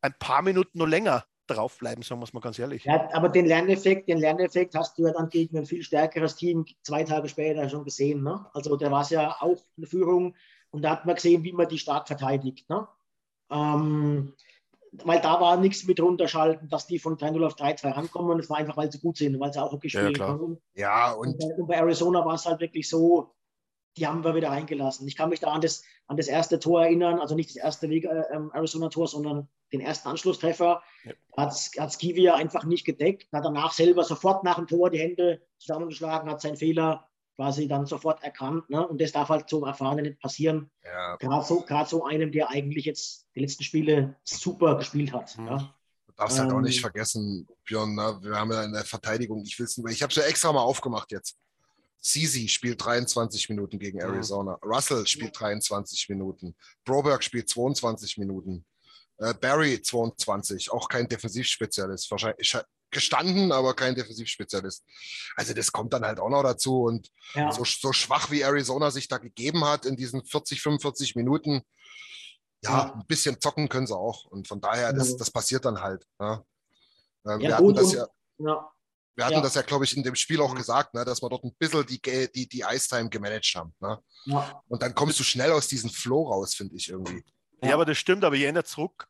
[0.00, 2.84] ein paar Minuten noch länger draufbleiben, sagen wir es mal ganz ehrlich.
[2.84, 6.64] Ja, aber den Lerneffekt, den Lerneffekt hast du ja dann gegen ein viel stärkeres Team
[6.82, 8.22] zwei Tage später schon gesehen.
[8.22, 8.44] Ne?
[8.54, 10.34] Also da war es ja auch eine Führung
[10.70, 12.68] und da hat man gesehen, wie man die stark verteidigt.
[12.70, 12.88] Ne?
[13.50, 14.32] Ähm,
[15.04, 18.38] weil da war nichts mit runterschalten, dass die von 3-0 auf 3-2 rankommen.
[18.38, 20.58] Das war einfach, weil sie gut sind, weil sie auch Ja, spielen können.
[20.74, 23.34] Ja, Und, und bei- und bei Arizona war es halt wirklich so,
[23.96, 25.06] die haben wir wieder reingelassen.
[25.06, 27.88] Ich kann mich da an das, an das erste Tor erinnern, also nicht das erste
[27.88, 30.82] Weg, äh, ähm, Arizona-Tor, sondern den ersten Anschlusstreffer.
[31.04, 31.12] Ja.
[31.36, 36.30] Hat Skivia einfach nicht gedeckt, hat danach selber sofort nach dem Tor die Hände zusammengeschlagen,
[36.30, 38.68] hat seinen Fehler quasi dann sofort erkannt.
[38.70, 38.86] Ne?
[38.86, 40.70] Und das darf halt so Erfahrenen nicht passieren.
[40.84, 45.36] ja, Gerade so, gerade so einem, der eigentlich jetzt die letzten Spiele super gespielt hat.
[45.38, 45.46] Mhm.
[45.46, 45.74] Ja?
[46.06, 48.18] du darfst halt auch nicht Ähm, vergessen, Björn, ne?
[48.22, 51.10] wir haben ja in der Verteidigung, ich will ich habe es ja extra mal aufgemacht
[51.12, 51.36] jetzt.
[52.00, 53.98] Sisi spielt 23 Minuten gegen.
[53.98, 54.58] Arizona.
[54.62, 56.54] Russell spielt 23 Minuten.
[56.84, 58.66] Broberg spielt 22 Minuten.
[59.16, 62.10] Äh, Barry 22, auch kein Defensivspezialist.
[62.10, 62.54] Wahrscheinlich
[62.94, 64.84] gestanden, aber kein Defensivspezialist.
[65.36, 66.84] Also das kommt dann halt auch noch dazu.
[66.84, 67.52] Und Ja.
[67.52, 71.62] so, so schwach wie Arizona sich da gegeben hat in diesen 40, 45 Minuten,
[72.62, 72.94] ja, Ja.
[72.94, 74.24] ein bisschen zocken können sie auch.
[74.26, 76.06] Und von daher, das, das passiert dann halt.
[76.18, 76.44] Ja.
[77.26, 78.06] Ähm, Ja, wir hatten das ja,
[78.38, 78.70] Ja.
[79.16, 79.40] wir hatten ja.
[79.42, 80.58] das ja, glaube ich, in dem Spiel auch Mhm.
[80.58, 83.74] gesagt, ne, dass wir dort ein bisschen die, die, die Ice-Time gemanagt haben.
[83.80, 83.98] Ne?
[84.26, 84.62] Ja.
[84.68, 87.22] Und dann kommst du schnell aus diesem Flow raus, finde ich irgendwie.
[87.62, 89.06] Ja, aber das stimmt, aber ich erinnere zurück.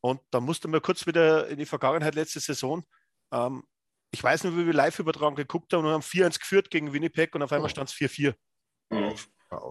[0.00, 2.84] Und da musste man kurz wieder in die Vergangenheit letzte Saison.
[3.32, 3.64] Ähm,
[4.10, 7.34] ich weiß nicht, wie wir live übertragen geguckt haben und haben 4-1 geführt gegen Winnipeg
[7.34, 8.34] und auf einmal stand es 4-4.
[8.90, 9.14] Mhm.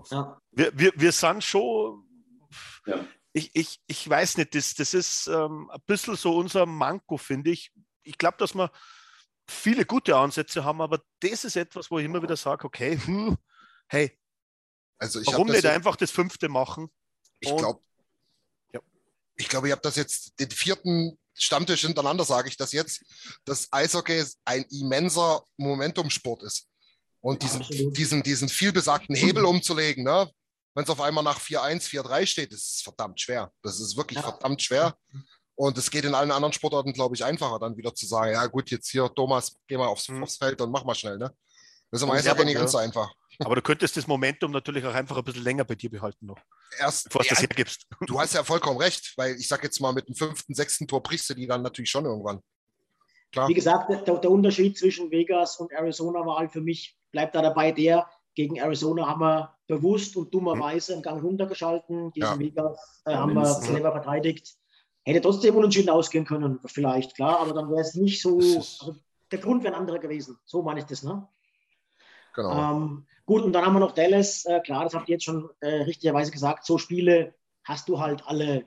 [0.09, 0.41] Ja.
[0.51, 2.05] Wir, wir, wir sind schon.
[2.85, 3.05] Ja.
[3.33, 7.51] Ich, ich, ich weiß nicht, das, das ist ähm, ein bisschen so unser Manko, finde
[7.51, 7.71] ich.
[8.03, 8.71] Ich glaube, dass wir
[9.47, 13.37] viele gute Ansätze haben, aber das ist etwas, wo ich immer wieder sage, okay, hm,
[13.87, 14.19] hey,
[14.97, 16.89] Also ich warum habe nicht ja- einfach das fünfte machen?
[17.39, 17.81] Ich glaube,
[18.73, 18.81] Ja.
[19.35, 23.03] ich glaube, ihr habt das jetzt den vierten Stammtisch hintereinander, sage ich das jetzt,
[23.45, 26.67] dass Eishockey ein immenser Momentumsport ist.
[27.21, 27.97] Und diesen, Absolut.
[27.97, 30.29] diesen, diesen vielbesagten Hebel umzulegen, ne?
[30.73, 33.51] wenn es auf einmal nach 4-1, 4-3 steht, das ist verdammt schwer.
[33.61, 34.23] Das ist wirklich Ja.
[34.23, 34.95] verdammt schwer.
[35.55, 38.45] Und es geht in allen anderen Sportarten, glaube ich, einfacher, dann wieder zu sagen, ja
[38.47, 40.23] gut, jetzt hier, Thomas, geh mal aufs, Mhm.
[40.23, 41.17] aufs Feld und mach mal schnell.
[41.17, 41.31] Ne?
[41.91, 43.11] Das ist im Ja, Eishockey aber- nicht ganz so einfach.
[43.39, 46.39] Aber du könntest das Momentum natürlich auch einfach ein bisschen länger bei dir behalten noch,
[46.79, 47.85] Erst, bevor du ja, das hergibst.
[48.07, 51.03] Du hast ja vollkommen recht, weil ich sag jetzt mal, mit dem fünften, sechsten Tor
[51.03, 52.41] brichst du die dann natürlich schon irgendwann.
[53.31, 53.47] Klar.
[53.47, 57.41] Wie gesagt, der, der Unterschied zwischen Vegas und Arizona war halt für mich, bleibt da
[57.41, 62.11] dabei der, gegen Arizona haben wir bewusst und dummerweise einen Gang runtergeschalten.
[62.11, 62.39] Gegen Ja.
[62.39, 64.55] Vegas äh, haben wir clever verteidigt.
[65.03, 68.37] Hätte trotzdem unentschieden ausgehen können, vielleicht, klar, aber dann wäre es nicht so.
[68.37, 68.95] Also
[69.31, 70.37] der Grund wäre ein anderer gewesen.
[70.45, 71.27] So meine ich das, ne?
[72.35, 72.75] Genau.
[72.77, 74.45] Ähm, gut, und dann haben wir noch Dallas.
[74.45, 76.65] Äh, klar, das habt ihr jetzt schon äh, richtigerweise gesagt.
[76.65, 78.65] So Spiele hast du halt alle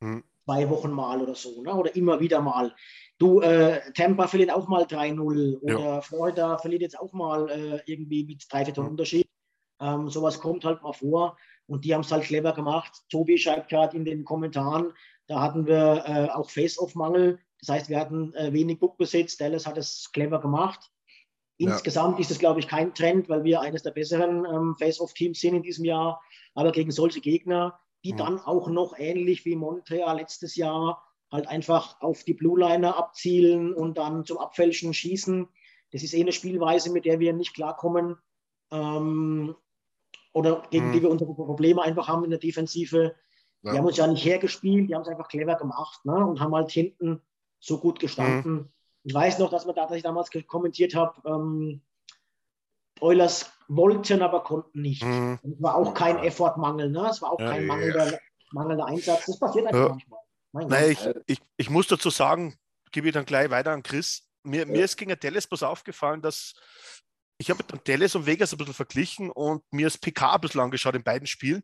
[0.00, 0.22] Hm.
[0.44, 1.74] zwei Wochen mal oder so, ne?
[1.74, 2.74] oder immer wieder mal.
[3.18, 8.24] Du, äh, Tampa verliert auch mal 3-0 oder Florida verliert jetzt auch mal äh, irgendwie
[8.24, 8.92] mit drei, vier Toren Hm.
[8.92, 9.28] Unterschied.
[9.80, 12.92] Ähm, sowas kommt halt mal vor und die haben es halt clever gemacht.
[13.10, 14.92] Tobi schreibt gerade in den Kommentaren,
[15.26, 17.38] da hatten wir äh, auch Face-Off-Mangel.
[17.60, 19.36] Das heißt, wir hatten äh, wenig Bookbesitz.
[19.36, 20.90] Dallas hat es clever gemacht.
[21.58, 21.72] Ja.
[21.72, 25.54] Insgesamt ist es, glaube ich, kein Trend, weil wir eines der besseren ähm, Face-Off-Teams sind
[25.54, 26.20] in diesem Jahr.
[26.54, 28.16] Aber gegen solche Gegner, die Mhm.
[28.18, 33.74] dann auch noch ähnlich wie Montreal letztes Jahr halt einfach auf die Blue Liner abzielen
[33.74, 35.48] und dann zum Abfälschen schießen.
[35.90, 38.16] Das ist eh eine Spielweise, mit der wir nicht klarkommen.
[38.70, 39.54] Ähm,
[40.32, 40.92] oder gegen Mhm.
[40.92, 43.14] die wir unsere Probleme einfach haben in der Defensive.
[43.62, 43.72] Ja.
[43.72, 46.14] Die haben uns ja nicht hergespielt, die haben es einfach clever gemacht ne?
[46.24, 47.20] und haben halt hinten
[47.58, 48.72] so gut gestanden.
[49.04, 51.82] Ich weiß noch, dass, da, dass ich damals kommentiert habe, ähm,
[53.00, 55.04] Oilers wollten, aber konnten nicht.
[55.04, 55.38] Mhm.
[55.42, 57.08] Es war auch kein Effortmangel, ne?
[57.10, 57.66] es war auch Ja, kein ja.
[57.66, 58.18] mangelnder,
[58.52, 59.26] mangelnder Einsatz.
[59.26, 59.88] Das passiert einfach Ja.
[59.90, 60.20] manchmal.
[60.52, 62.56] Mein Nein, ich, ich, ich muss dazu sagen,
[62.90, 64.28] gebe ich dann gleich weiter an Chris.
[64.42, 66.54] Mir, mir ist gegen Dallas bloß aufgefallen, dass
[67.36, 70.60] ich habe dann Dallas und Vegas ein bisschen verglichen und mir das PK ein bisschen
[70.60, 71.62] angeschaut in beiden Spielen.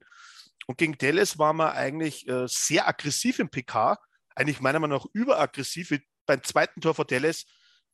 [0.66, 3.98] Und gegen Dallas waren wir eigentlich äh, sehr aggressiv im PK,
[4.36, 5.90] eigentlich meiner Meinung nach überaggressiv.
[5.90, 7.44] Wie Beim zweiten Tor von Dallas,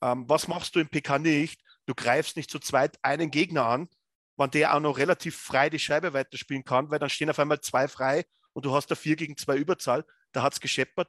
[0.03, 1.61] ähm, was machst du im PK nicht?
[1.87, 3.89] Du greifst nicht zu zweit einen Gegner an,
[4.37, 7.61] wenn der auch noch relativ frei die Scheibe weiterspielen kann, weil dann stehen auf einmal
[7.61, 11.09] zwei frei und du hast da vier gegen zwei Überzahl, da hat es gescheppert.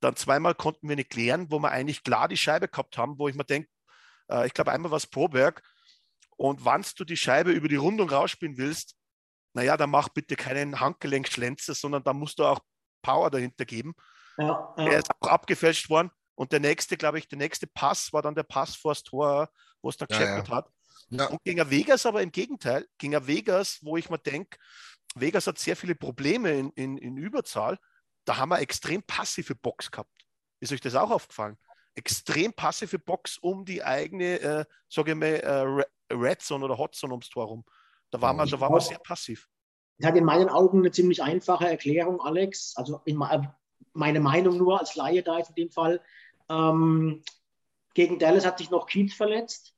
[0.00, 3.28] Dann zweimal konnten wir nicht klären, wo wir eigentlich klar die Scheibe gehabt haben, wo
[3.28, 3.68] ich mir denke,
[4.28, 5.62] äh, ich glaube einmal war es Proberg
[6.36, 8.96] und wenn du die Scheibe über die Rundung rausspielen willst,
[9.54, 12.60] naja, dann mach bitte keinen Handgelenkschlenzer, sondern da musst du auch
[13.02, 13.94] Power dahinter geben.
[14.38, 14.84] Ja, ja.
[14.84, 16.10] Er ist auch abgefälscht worden.
[16.34, 19.50] Und der nächste, glaube ich, der nächste Pass war dann der Pass vor das Tor,
[19.82, 20.70] wo es dann gescheppert ja, hat.
[21.10, 21.26] Ja.
[21.26, 24.58] Und gegen Vegas aber im Gegenteil, gegen Vegas, wo ich mir denke,
[25.14, 27.78] Vegas hat sehr viele Probleme in, in, in Überzahl,
[28.24, 30.26] da haben wir extrem passive Box gehabt.
[30.60, 31.58] Ist euch das auch aufgefallen?
[31.94, 36.94] Extrem passive Box um die eigene, äh, sage ich mal, äh, Red Zone oder Hot
[36.94, 37.64] Zone ums Tor rum.
[38.10, 39.48] Da war man, da war man sehr passiv.
[39.98, 42.74] Das hat in meinen Augen eine ziemlich einfache Erklärung, Alex.
[42.76, 43.22] Also in,
[43.92, 46.00] meine Meinung nur als Laie da ist in dem Fall.
[46.48, 47.22] Ähm,
[47.94, 49.74] gegen Dallas hat sich noch Keats verletzt.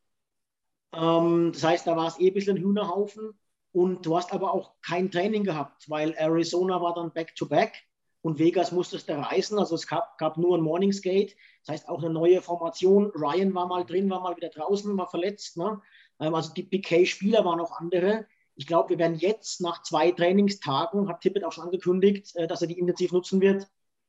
[0.93, 3.39] Ähm, das heißt, da war es eh ein bisschen Hühnerhaufen.
[3.73, 7.79] Und du hast aber auch kein Training gehabt, weil Arizona war dann back-to-back -back
[8.23, 9.59] und Vegas musstest du reißen.
[9.59, 11.35] Also es gab, gab nur ein Morningsgate.
[11.67, 13.11] Das heißt auch eine neue Formation.
[13.17, 15.57] Ryan war mal drin, war mal wieder draußen, war verletzt.
[15.57, 15.83] Ne?
[16.21, 18.27] Ähm, also die PK-Spieler waren auch andere.
[18.55, 22.63] Ich glaube, wir werden jetzt nach zwei Trainingstagen, hat Tippett auch schon angekündigt, äh, dass
[22.63, 23.67] er die intensiv nutzen wird,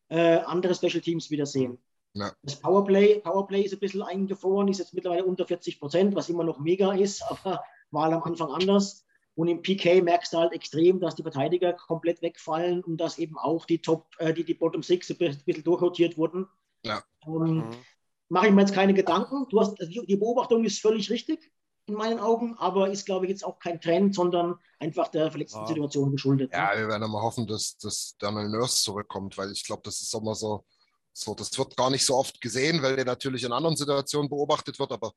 [0.09, 1.77] äh, andere Special Teams wiedersehen.
[2.13, 2.31] Ja.
[2.43, 6.43] Das Powerplay, Powerplay ist ein bisschen eingefroren, ist jetzt mittlerweile unter 40 Prozent, was immer
[6.43, 9.05] noch mega ist, aber war am Anfang anders.
[9.35, 13.37] Und im PK merkst du halt extrem, dass die Verteidiger komplett wegfallen und dass eben
[13.37, 16.47] auch die Top, äh, die, die Bottom Six ein bisschen durchrotiert wurden.
[16.85, 17.03] Ja.
[17.27, 17.71] Ähm, mhm.
[18.29, 19.45] Mache ich mir jetzt keine Gedanken.
[19.49, 21.51] Du hast, die Beobachtung ist völlig richtig
[21.87, 25.59] in meinen Augen, aber ist, glaube ich, jetzt auch kein Trend, sondern einfach der verletzten
[25.59, 25.67] ja.
[25.67, 26.51] Situation geschuldet.
[26.51, 30.13] Ja, wir werden mal hoffen, dass, dass Daniel Nurse zurückkommt, weil ich glaube, das ist
[30.13, 30.65] immer so,
[31.13, 34.79] so, das wird gar nicht so oft gesehen, weil der natürlich in anderen Situationen beobachtet
[34.79, 35.13] wird, aber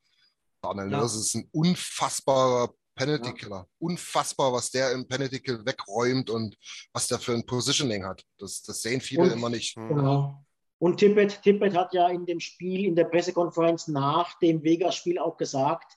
[0.61, 0.99] Daniel ja.
[0.99, 3.57] Nurse ist ein unfassbarer Penalty Killer.
[3.57, 3.67] Ja.
[3.79, 6.57] Unfassbar, was der im Penalty Kill wegräumt und
[6.93, 8.25] was der für ein Positioning hat.
[8.39, 9.77] Das, das sehen viele und, immer nicht.
[9.77, 10.45] Genau.
[10.79, 15.37] Und Tippett, Tippett hat ja in dem Spiel, in der Pressekonferenz nach dem Vegas-Spiel auch
[15.37, 15.97] gesagt,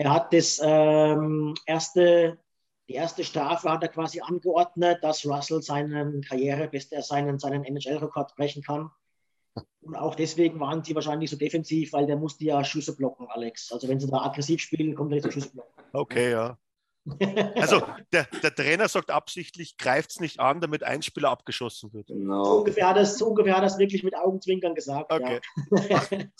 [0.00, 2.38] er hat das ähm, erste,
[2.88, 8.62] die erste Strafe hat er quasi angeordnet, dass Russell seinen Karrierebeste, seinen, seinen NHL-Rekord brechen
[8.62, 8.90] kann.
[9.82, 13.70] Und auch deswegen waren sie wahrscheinlich so defensiv, weil der musste ja Schüsse blocken, Alex.
[13.72, 15.84] Also wenn sie da aggressiv spielen, kommt er nicht Schüsse blocken.
[15.92, 16.56] Okay, ja.
[17.56, 17.82] Also
[18.12, 22.08] der, der Trainer sagt absichtlich, greift es nicht an, damit ein Spieler abgeschossen wird.
[22.08, 22.44] No.
[22.44, 25.12] So, ungefähr hat das, so ungefähr hat das wirklich mit Augenzwinkern gesagt.
[25.12, 25.40] Okay.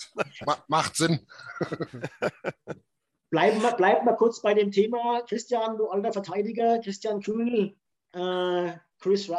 [0.47, 0.57] Ja.
[0.69, 1.27] Macht Sinn.
[3.31, 5.23] Bleiben wir, bleiben wir kurz bei dem Thema.
[5.23, 7.77] Christian, du alter Verteidiger, Christian Kühl,
[8.13, 9.31] äh, Chris,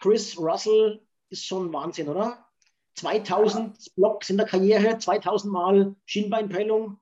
[0.00, 2.44] Chris Russell ist schon Wahnsinn, oder?
[2.96, 6.98] 2000 Blocks in der Karriere, 2000 Mal Schienbeinprellung.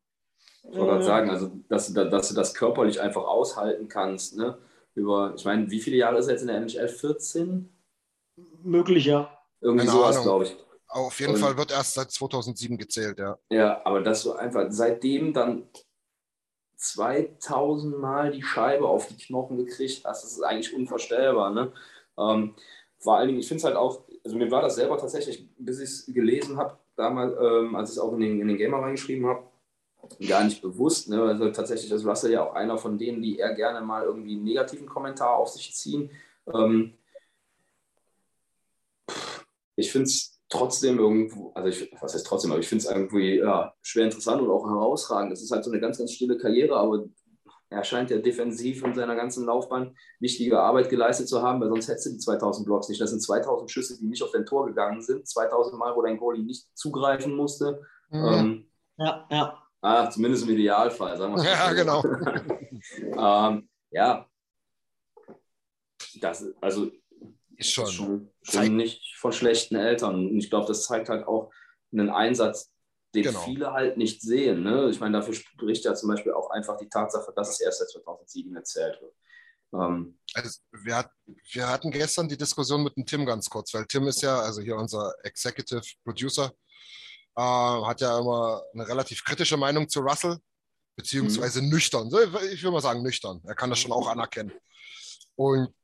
[0.64, 4.36] Ich wollte gerade äh, sagen, also dass, dass du das körperlich einfach aushalten kannst.
[4.36, 4.58] Ne?
[4.94, 6.88] Über, ich meine, wie viele Jahre ist er jetzt in der NHL?
[6.88, 7.70] 14?
[8.62, 9.38] Möglich, ja.
[9.60, 10.56] Irgendwie Keine sowas, glaube ich.
[10.88, 13.38] Auf jeden Und, Fall wird erst seit 2007 gezählt, ja.
[13.50, 15.68] Ja, aber dass du einfach seitdem dann
[16.76, 21.50] 2000 Mal die Scheibe auf die Knochen gekriegt hast, das ist eigentlich unvorstellbar.
[21.50, 21.72] Ne?
[22.18, 22.54] Ähm,
[22.98, 25.78] vor allen Dingen, ich finde es halt auch, also mir war das selber tatsächlich, bis
[25.78, 28.78] ich es gelesen habe, damals, ähm, als ich es auch in den, in den Gamer
[28.78, 29.44] reingeschrieben habe,
[30.26, 31.08] gar nicht bewusst.
[31.08, 31.22] Ne?
[31.22, 34.44] Also tatsächlich ist Russell ja auch einer von denen, die eher gerne mal irgendwie einen
[34.44, 36.10] negativen Kommentar auf sich ziehen.
[36.52, 36.94] Ähm,
[39.76, 43.38] ich finde es trotzdem irgendwo, also ich, was heißt trotzdem, aber ich finde es irgendwie
[43.38, 45.32] ja, schwer interessant und auch herausragend.
[45.32, 47.04] Es ist halt so eine ganz, ganz stille Karriere, aber
[47.70, 51.88] er scheint ja defensiv in seiner ganzen Laufbahn wichtige Arbeit geleistet zu haben, weil sonst
[51.88, 53.00] hättest du die 2000 Blocks nicht.
[53.00, 56.18] Das sind 2000 Schüsse, die nicht auf dein Tor gegangen sind, 2000 Mal, wo dein
[56.18, 57.82] Goalie nicht zugreifen musste.
[58.10, 58.26] Mhm.
[58.26, 59.62] Ähm, ja, ja.
[59.80, 61.46] Ah, zumindest im Idealfall, sagen wir mal.
[61.52, 62.02] Ja, genau.
[63.52, 64.26] ähm, ja,
[66.20, 66.90] das, also
[67.56, 70.14] ist schon, schon, schon nicht von schlechten Eltern.
[70.14, 71.52] Und ich glaube, das zeigt halt auch
[71.92, 72.70] einen Einsatz,
[73.14, 73.40] den genau.
[73.40, 74.62] viele halt nicht sehen.
[74.62, 74.88] Ne?
[74.90, 77.90] Ich meine, dafür spricht ja zum Beispiel auch einfach die Tatsache, dass es erst seit
[77.90, 79.14] 2007 erzählt wird.
[79.72, 81.10] Ähm, also wir, hat,
[81.52, 84.60] wir, hatten gestern die Diskussion mit dem Tim ganz kurz, weil Tim ist ja, also
[84.60, 86.52] hier unser Executive Producer,
[87.36, 90.38] äh, hat ja immer eine relativ kritische Meinung zu Russell,
[90.96, 91.68] beziehungsweise mhm.
[91.68, 92.10] nüchtern.
[92.52, 93.40] Ich will mal sagen nüchtern.
[93.44, 94.52] Er kann das schon auch anerkennen.
[95.36, 95.74] Und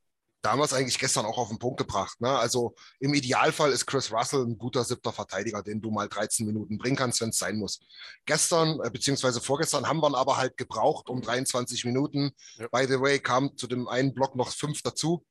[0.43, 2.21] da haben wir es eigentlich gestern auch auf den Punkt gebracht.
[2.21, 2.31] Ne?
[2.31, 6.79] Also im Idealfall ist Chris Russell ein guter siebter Verteidiger, den du mal 13 Minuten
[6.79, 7.81] bringen kannst, wenn es sein muss.
[8.25, 12.33] Gestern, äh, beziehungsweise vorgestern, haben wir ihn aber halt gebraucht um 23 Minuten.
[12.57, 12.69] Ja.
[12.69, 15.25] By the way, kam zu dem einen Block noch fünf dazu.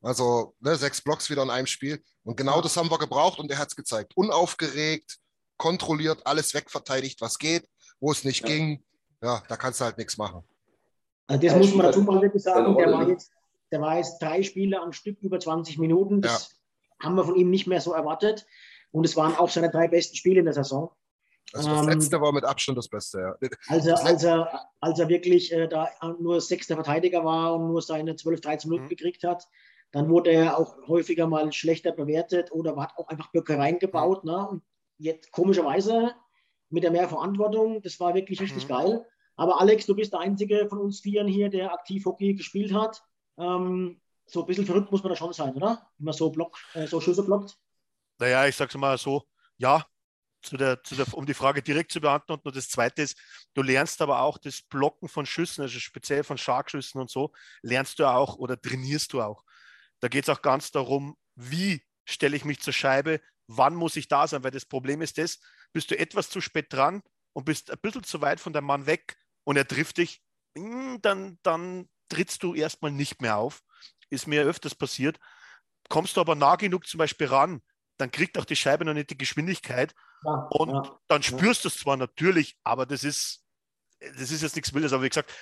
[0.00, 2.02] Also ne, sechs Blocks wieder in einem Spiel.
[2.24, 4.12] Und genau das haben wir gebraucht und er hat es gezeigt.
[4.16, 5.18] Unaufgeregt,
[5.56, 7.68] kontrolliert, alles wegverteidigt, was geht,
[8.00, 8.46] wo es nicht ja.
[8.46, 8.84] ging.
[9.22, 10.42] Ja, da kannst du halt nichts machen.
[11.26, 12.76] Also das Ja, muss man dazu mal wirklich sagen.
[12.76, 13.30] Der war, jetzt,
[13.74, 16.20] der war jetzt drei Spiele am Stück über 20 Minuten.
[16.22, 16.54] Das
[17.02, 18.46] haben wir von ihm nicht mehr so erwartet.
[18.92, 20.92] Und es waren auch seine drei besten Spiele in der Saison.
[21.52, 23.48] Also das Ähm, letzte war mit Abstand das Beste, ja.
[23.66, 25.88] Als er, als er, als er wirklich äh, da
[26.20, 28.90] nur sechster Verteidiger war und nur seine 12, 13 Minuten Mhm.
[28.90, 29.48] gekriegt hat,
[29.90, 34.22] dann wurde er auch häufiger mal schlechter bewertet oder hat auch einfach Böcke reingebaut.
[34.24, 34.48] Ne?
[34.48, 34.62] Und
[34.98, 36.12] jetzt komischerweise
[36.70, 38.72] mit der mehr Verantwortung, das war wirklich richtig Mhm.
[38.72, 39.06] geil.
[39.36, 43.02] Aber Alex, du bist der Einzige von uns Vieren hier, der aktiv Hockey gespielt hat.
[43.38, 45.90] Ähm, so ein bisschen verrückt muss man da schon sein, oder?
[45.98, 47.56] Wenn man so, Block, äh, so Schüsse blockt.
[48.18, 49.24] Naja, ich sag's mal so,
[49.56, 49.84] ja,
[50.44, 52.46] zu der, zu der, um die Frage direkt zu beantworten.
[52.46, 53.18] Und das Zweite ist,
[53.54, 57.98] du lernst aber auch das Blocken von Schüssen, also speziell von Scharkschüssen und so, lernst
[57.98, 59.42] du auch oder trainierst du auch.
[60.00, 64.08] Da geht es auch ganz darum, wie stelle ich mich zur Scheibe, wann muss ich
[64.08, 65.40] da sein, weil das Problem ist das,
[65.72, 68.86] bist du etwas zu spät dran und bist ein bisschen zu weit von deinem Mann
[68.86, 70.22] weg und er trifft dich,
[70.54, 73.62] mm, dann, dann trittst du erstmal nicht mehr auf.
[74.10, 75.18] Ist mir öfters passiert.
[75.88, 77.60] Kommst du aber nah genug zum Beispiel ran,
[77.98, 80.98] dann kriegt auch die Scheibe noch nicht die Geschwindigkeit Ja, und ja.
[81.08, 83.44] dann spürst du es zwar natürlich, aber das ist,
[84.00, 84.92] das ist jetzt nichts Wildes.
[84.92, 85.32] Aber wie gesagt,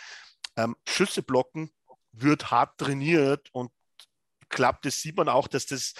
[0.56, 1.70] ähm, Schüsse blocken
[2.12, 3.70] wird hart trainiert und
[4.48, 5.94] klappt, das sieht man auch, dass das,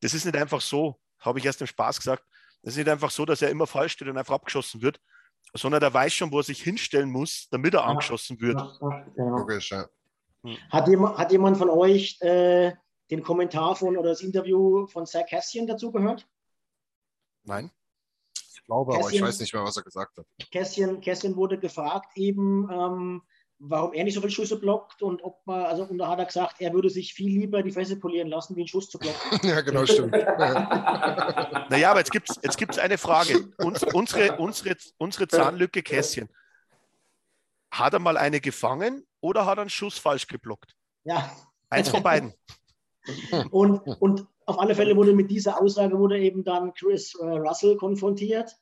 [0.00, 2.24] das ist nicht einfach so, habe ich erst im Spaß gesagt,
[2.62, 5.00] das ist nicht einfach so, dass er immer falsch steht und einfach abgeschossen wird,
[5.54, 7.86] sondern er weiß schon, wo er sich hinstellen muss, damit er Ja.
[7.86, 8.58] angeschossen wird.
[8.60, 9.38] Ja, ja, genau.
[9.38, 9.86] Logisch, ja.
[10.70, 12.72] Hat jemand, hat jemand von euch äh,
[13.10, 16.26] den Kommentar von oder das Interview von Zach Cassian dazu gehört?
[17.44, 17.70] Nein?
[18.54, 20.26] Ich glaube, aber ich Cassian- weiß nicht mehr, was er gesagt hat.
[20.52, 23.22] Cassian, Cassian wurde gefragt eben, ähm,
[23.58, 26.24] warum er nicht so viele Schüsse blockt und ob man, also und da hat er
[26.26, 29.18] gesagt, er würde sich viel lieber die Fresse polieren lassen, wie einen Schuss zu blocken.
[29.48, 30.12] ja, genau, stimmt.
[31.70, 33.48] Naja, aber jetzt gibt es jetzt gibt's eine Frage.
[33.58, 36.28] Uns, unsere, unsere, unsere Zahnlücke Kässchen.
[37.70, 40.76] Hat er mal eine gefangen oder hat er einen Schuss falsch geblockt?
[41.04, 41.34] Ja,
[41.70, 42.34] Eins von beiden.
[43.50, 47.76] und, und auf alle Fälle wurde mit dieser Aussage wurde eben dann Chris äh, Russell
[47.76, 48.54] konfrontiert.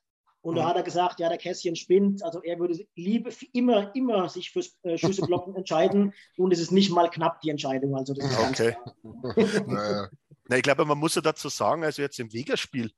[0.43, 0.67] Und da Mhm.
[0.69, 2.23] hat er gesagt, ja, der Kässchen spinnt.
[2.23, 6.13] Also er würde liebe, immer, immer sich fürs äh, Schüsse blocken entscheiden.
[6.37, 7.95] Und es ist nicht mal knapp die Entscheidung.
[7.95, 8.75] Also das ist ganz Okay.
[9.03, 9.67] klar.
[9.67, 10.09] naja.
[10.47, 12.91] Na, ich glaube, man muss ja dazu sagen, also jetzt im Vegas-Spiel,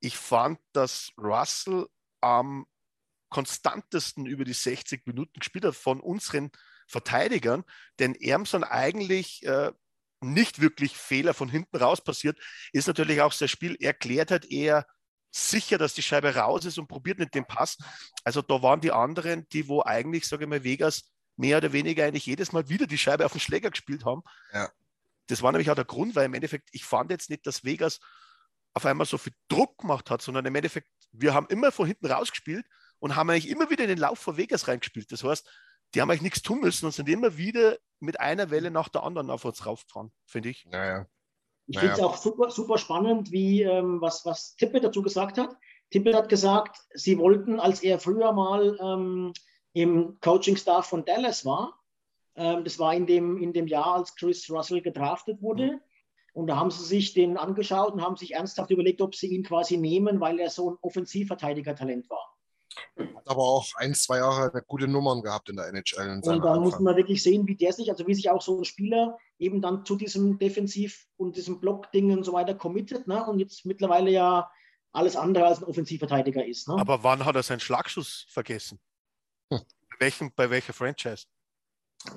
[0.00, 1.86] ich fand, dass Russell
[2.20, 2.66] am
[3.30, 6.50] konstantesten über die 60 Minuten gespielt hat von unseren
[6.86, 7.64] Verteidigern,
[7.98, 9.72] denn er sind eigentlich äh,
[10.20, 12.38] nicht wirklich Fehler von hinten raus passiert,
[12.72, 14.86] ist natürlich auch das Spiel erklärt hat eher
[15.30, 17.76] sicher, dass die Scheibe raus ist und probiert nicht den Pass.
[18.22, 22.04] Also da waren die anderen, die wo eigentlich, sage ich mal, Vegas mehr oder weniger
[22.04, 24.22] eigentlich jedes Mal wieder die Scheibe auf den Schläger gespielt haben.
[24.52, 24.70] Ja.
[25.26, 27.98] Das war nämlich auch der Grund, weil im Endeffekt, ich fand jetzt nicht, dass Vegas
[28.74, 32.06] auf einmal so viel Druck gemacht hat, sondern im Endeffekt, wir haben immer von hinten
[32.06, 32.66] rausgespielt
[32.98, 35.10] und haben eigentlich immer wieder in den Lauf von Vegas reingespielt.
[35.10, 35.48] Das heißt,
[35.94, 39.02] die haben eigentlich nichts tun müssen und sind immer wieder mit einer Welle nach der
[39.04, 40.66] anderen auf uns raufgefahren, finde ich.
[40.66, 41.06] Naja.
[41.66, 41.88] Ich Naja.
[41.88, 45.56] finde es auch super, super spannend, wie ähm, was, was Tippett dazu gesagt hat.
[45.90, 49.32] Tippett hat gesagt, sie wollten, als er früher mal ähm,
[49.72, 51.80] im Coaching-Staff von Dallas war,
[52.36, 55.80] ähm, das war in dem, in dem Jahr, als Chris Russell gedraftet wurde.
[56.34, 59.44] Und da haben sie sich den angeschaut und haben sich ernsthaft überlegt, ob sie ihn
[59.44, 62.33] quasi nehmen, weil er so ein Offensivverteidiger-Talent war.
[62.96, 66.04] Hat aber auch ein, zwei Jahre gute Nummern gehabt in der NHL.
[66.06, 66.84] In Und dann muss Anfang.
[66.84, 69.84] man wirklich sehen, wie der sich, also wie sich auch so ein Spieler eben dann
[69.84, 73.06] zu diesem Defensiv- und diesem Block-Ding und so weiter committet.
[73.06, 73.24] Ne?
[73.26, 74.50] Und jetzt mittlerweile ja
[74.92, 76.68] alles andere als ein Offensivverteidiger ist.
[76.68, 76.76] Ne?
[76.78, 78.78] Aber wann hat er seinen Schlagschuss vergessen?
[79.52, 79.60] Hm.
[79.90, 81.24] Bei, welchem, bei welcher Franchise?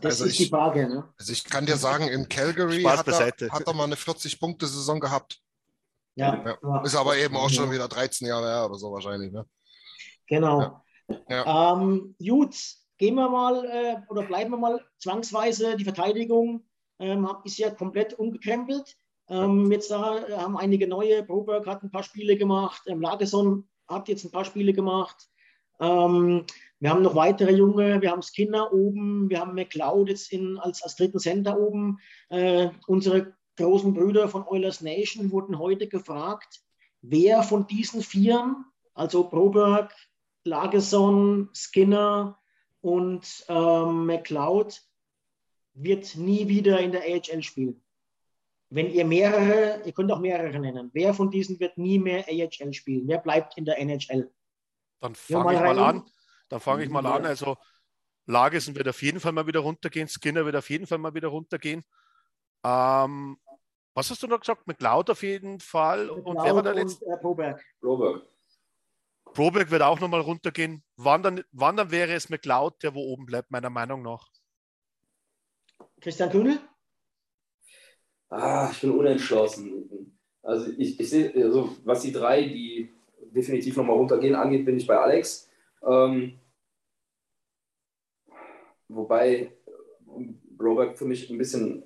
[0.02, 0.88] das also ist ich- die Frage.
[0.90, 1.14] Ne?
[1.18, 5.42] Also ich kann dir sagen, in Calgary hat er, hat er mal eine 40-Punkte-Saison gehabt.
[6.16, 6.58] Ja, Ja.
[6.62, 6.82] ja.
[6.84, 9.32] Ist aber eben auch schon wieder 13 Jahre her oder so wahrscheinlich.
[9.32, 9.46] Ne?
[10.28, 10.82] Genau.
[11.30, 11.74] Ja.
[11.74, 12.56] Ähm, gut,
[12.98, 15.76] gehen wir mal äh, oder bleiben wir mal zwangsweise.
[15.78, 16.66] Die Verteidigung
[17.00, 18.98] ähm, ist ja komplett umgekrempelt.
[19.30, 21.24] Ähm, jetzt da äh, haben einige neue.
[21.24, 22.84] Broberg hat ein paar Spiele gemacht.
[22.88, 25.30] Ähm, Lagesson hat jetzt ein paar Spiele gemacht.
[25.80, 26.46] Ähm,
[26.80, 28.02] wir haben noch weitere Junge.
[28.02, 29.30] Wir haben Skinner oben.
[29.30, 32.00] Wir haben McLeod jetzt in, als, als dritten Center oben.
[32.30, 36.62] Äh, unsere großen Brüder von Oilers Nation wurden heute gefragt,
[37.02, 39.94] wer von diesen Vieren, also Broberg,
[40.48, 42.40] Lagesson, Skinner
[42.82, 44.82] und ähm, McLeod
[45.74, 47.84] wird nie wieder in der AHL spielen.
[48.70, 52.74] Wenn ihr mehrere, ihr könnt auch mehrere nennen, wer von diesen wird nie mehr AHL
[52.74, 53.08] spielen?
[53.08, 54.32] Wer bleibt in der NHL?
[55.00, 55.96] Dann Ja, fange mal ich mal rein.
[56.02, 56.12] an.
[56.50, 57.26] Dann fange ich mal an.
[57.26, 57.58] Also
[58.26, 60.08] Lagesen wird auf jeden Fall mal wieder runtergehen.
[60.08, 61.84] Skinner wird auf jeden Fall mal wieder runtergehen.
[62.64, 63.38] Ähm,
[63.94, 64.68] was hast du noch gesagt?
[64.68, 66.10] McLeod auf jeden Fall.
[66.10, 67.06] Und wer war der letzte?
[67.06, 67.64] und äh, Broberg.
[67.82, 68.28] Robert.
[69.38, 70.82] Proberg wird auch nochmal runtergehen.
[70.96, 74.32] Wann dann, wann dann wäre es McLeod, der wo oben bleibt, meiner Meinung nach?
[76.02, 76.60] Christian Kühnel?
[78.30, 80.18] Ah, ich bin unentschlossen.
[80.42, 82.92] Also ich, ich sehe, also was die drei, die
[83.30, 85.48] definitiv nochmal runtergehen, angeht, bin ich bei Alex.
[85.84, 86.40] Ähm,
[88.88, 89.56] wobei
[90.58, 91.84] Broberg für mich ein bisschen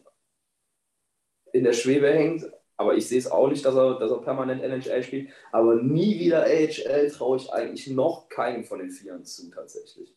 [1.51, 2.49] in der Schwebe hängt,
[2.81, 5.31] aber ich sehe es auch nicht, dass er, dass er permanent NHL spielt.
[5.51, 10.15] Aber nie wieder AHL traue ich eigentlich noch keinen von den Vieren zu, tatsächlich.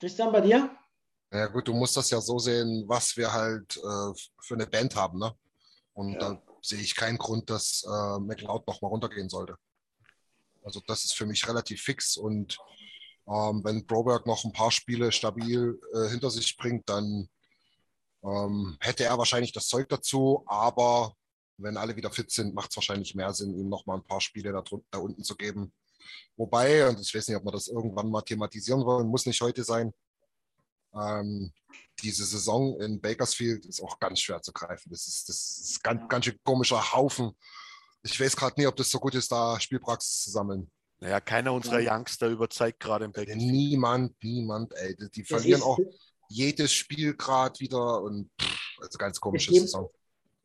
[0.00, 0.74] Christian, bei dir?
[1.30, 4.96] Ja gut, du musst das ja so sehen, was wir halt äh, für eine Band
[4.96, 5.32] haben, ne?
[5.92, 6.18] Und ja.
[6.18, 9.56] da sehe ich keinen Grund, dass äh, McLeod nochmal runtergehen sollte.
[10.64, 12.58] Also das ist für mich relativ fix und
[13.28, 17.28] ähm, wenn Broberg noch ein paar Spiele stabil äh, hinter sich bringt, dann
[18.24, 21.14] ähm, hätte er wahrscheinlich das Zeug dazu, aber
[21.62, 24.20] wenn alle wieder fit sind, macht es wahrscheinlich mehr Sinn, ihm noch mal ein paar
[24.20, 25.72] Spiele da, da, unten zu geben.
[26.36, 29.64] Wobei, und ich weiß nicht, ob wir das irgendwann mal thematisieren wollen, muss nicht heute
[29.64, 29.92] sein.
[30.94, 31.52] Ähm,
[32.02, 34.90] diese Saison in Bakersfield ist auch ganz schwer zu greifen.
[34.90, 37.32] Das ist, das ist ganz, ganz schön komischer Haufen.
[38.02, 40.70] Ich weiß gerade nie, ob das so gut ist, da Spielpraxis zu sammeln.
[40.98, 43.52] Naja, keiner unserer Youngster überzeugt gerade im Bakersfield.
[43.52, 44.96] Niemand, niemand, ey.
[45.14, 45.78] Die verlieren auch
[46.28, 49.90] jedes Spiel gerade wieder und pff, also ganz komische Saison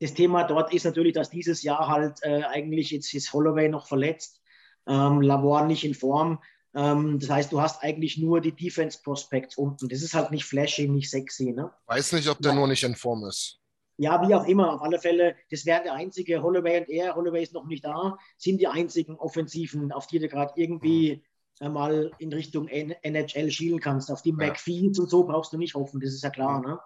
[0.06, 3.88] das Thema dort ist natürlich, dass dieses Jahr halt äh, eigentlich jetzt ist Holloway noch
[3.88, 4.40] verletzt,
[4.88, 6.40] ähm, Lavor nicht in Form.
[6.76, 9.90] Ähm, das heißt, du hast eigentlich nur die Defense Prospects unten.
[9.90, 11.54] Das ist halt nicht flashy, nicht sexy.
[11.54, 11.72] Ne?
[11.88, 12.58] Weiß nicht, ob der ja.
[12.60, 13.60] nur nicht in Form ist.
[13.98, 14.74] Ja, wie auch immer.
[14.74, 17.16] Auf alle Fälle, das wäre der einzige Holloway und er.
[17.16, 21.24] Holloway ist noch nicht da, sind die einzigen Offensiven, auf die du gerade irgendwie
[21.62, 21.74] mhm.
[21.74, 24.12] mal in Richtung NHL schielen kannst.
[24.12, 24.36] Auf die ja.
[24.36, 26.60] McPhees und so brauchst du nicht hoffen, das ist ja klar.
[26.60, 26.66] Mhm.
[26.68, 26.80] Ne?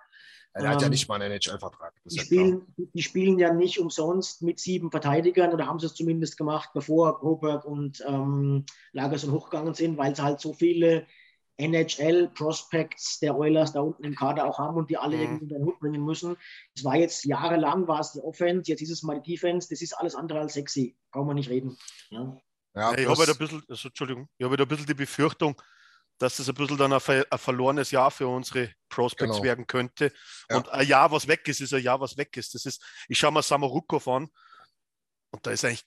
[0.54, 1.94] Er ähm, hat ja ähm, nicht mal einen NHL-Vertrag.
[2.06, 6.38] Die, spielen, die spielen ja nicht umsonst mit sieben Verteidigern oder haben sie es zumindest
[6.38, 11.06] gemacht, bevor Broberg und ähm, Lagerson hochgegangen sind, weil sie halt so viele
[11.60, 15.24] NHL-Prospects der Oilers da unten im Kader auch haben und die alle mhm.
[15.24, 16.38] irgendwie in den Hut bringen müssen.
[16.74, 19.68] Es war jetzt jahrelang war es die Offense, jetzt ist es mal die Defense.
[19.70, 20.98] Das ist alles andere als sexy.
[21.12, 21.78] Brauchen wir nicht reden.
[22.10, 22.38] Ja.
[22.76, 25.60] Ja, ich habe halt ein bisschen, also, Entschuldigung, ich habe halt ein bisschen die Befürchtung,
[26.20, 29.44] dass das ein bisschen dann ein, ein verlorenes Jahr für unsere Prospects genau.
[29.44, 30.12] werden könnte.
[30.50, 30.58] Ja.
[30.58, 32.54] Und ein Jahr, was weg ist, ist ein Jahr, was weg ist.
[32.54, 34.30] Das ist, ich schaue mal Samarukov an.
[35.32, 35.86] Und da ist eigentlich,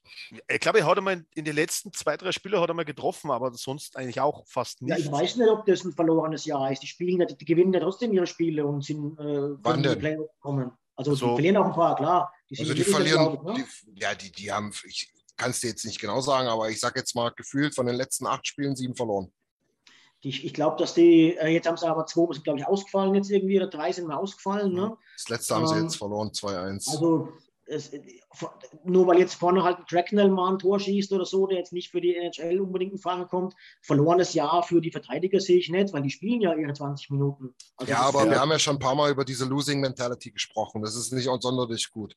[0.49, 3.31] ich glaube, er hat einmal in den letzten zwei, drei Spielen hat er mal getroffen,
[3.31, 4.91] aber sonst eigentlich auch fast nicht.
[4.91, 6.83] Ja, ich weiß nicht, ob das ein verlorenes Jahr ist.
[6.83, 9.99] Die spielen ja, die gewinnen ja trotzdem ihre Spiele und sind äh, Wann denn?
[9.99, 10.71] Playoff gekommen.
[10.95, 12.33] Also, also, die verlieren auch ein paar, klar.
[12.51, 13.55] Die also die verlieren, ich, ne?
[13.55, 16.79] die, ja, die, die haben, ich kann es dir jetzt nicht genau sagen, aber ich
[16.79, 19.33] sage jetzt mal gefühlt von den letzten acht Spielen sieben verloren.
[20.25, 23.15] Die, ich glaube, dass die, äh, jetzt haben sie aber zwei, sind glaube ich ausgefallen
[23.15, 24.73] jetzt irgendwie, oder drei sind mal ausgefallen.
[24.73, 24.97] Ne?
[25.17, 26.91] Das letzte haben ähm, sie jetzt verloren, 2-1.
[26.91, 27.29] Also
[27.67, 27.91] es,
[28.85, 31.73] nur weil jetzt vorne halt ein Cracknell mal ein Tor schießt oder so, der jetzt
[31.73, 35.69] nicht für die NHL unbedingt in Frage kommt, verlorenes Jahr für die Verteidiger sehe ich
[35.71, 37.55] nicht, weil die spielen ja ihre 20 Minuten.
[37.77, 40.83] Also ja, aber wir haben ja schon ein paar Mal über diese Losing Mentality gesprochen.
[40.83, 42.17] Das ist nicht sonderlich gut.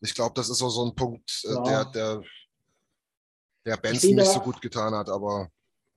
[0.00, 1.62] Ich glaube, das ist so, so ein Punkt, äh, ja.
[1.62, 2.22] der, der,
[3.66, 5.50] der Benson nicht so gut getan hat, aber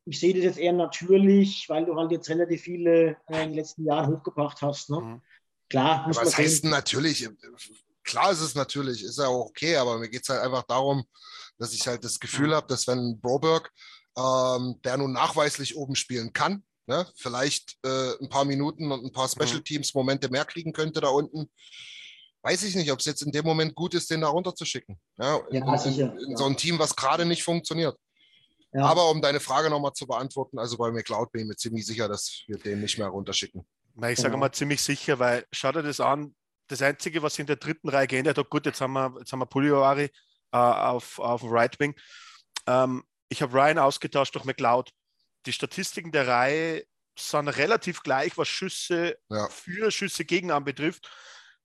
[0.08, 3.54] ich sehe das jetzt eher natürlich, weil du halt jetzt relativ viele äh, in den
[3.56, 4.90] letzten Jahren hochgebracht hast.
[4.90, 5.02] Ne?
[5.02, 5.22] Mhm.
[5.70, 6.08] Klar.
[6.08, 7.28] Muss was heißt denn natürlich?
[8.04, 11.04] Klar ist es natürlich, ist ja auch okay, aber mir geht es halt einfach darum,
[11.58, 13.70] dass ich halt das Gefühl habe, dass wenn Broberg,
[14.18, 19.12] ähm, der nun nachweislich oben spielen kann, ne, vielleicht äh, ein paar Minuten und ein
[19.12, 21.52] paar Special Teams Momente mehr kriegen könnte da unten,
[22.44, 24.98] weiß ich nicht, ob es jetzt in dem Moment gut ist, den da runterzuschicken.
[25.18, 27.98] Ja, in, ja, in, in so ein Team, was gerade nicht funktioniert.
[28.74, 28.86] Ja.
[28.86, 32.08] Aber um deine Frage nochmal zu beantworten, also bei McLeod bin ich mir ziemlich sicher,
[32.08, 33.66] dass wir den nicht mehr runterschicken.
[34.10, 36.36] Ich sage mal ziemlich sicher, weil schau dir das an,
[36.68, 39.40] das Einzige, was in der dritten Reihe geändert hat, gut, jetzt haben wir, jetzt haben
[39.40, 40.12] wir Pugliari
[40.52, 41.96] äh, auf, auf Right Wing.
[42.68, 44.92] Ähm, ich habe Ryan ausgetauscht durch McLeod.
[45.46, 46.84] Die Statistiken der Reihe
[47.18, 49.48] sind relativ gleich, was Schüsse ja.
[49.50, 51.10] für Schüsse gegen anbetrifft.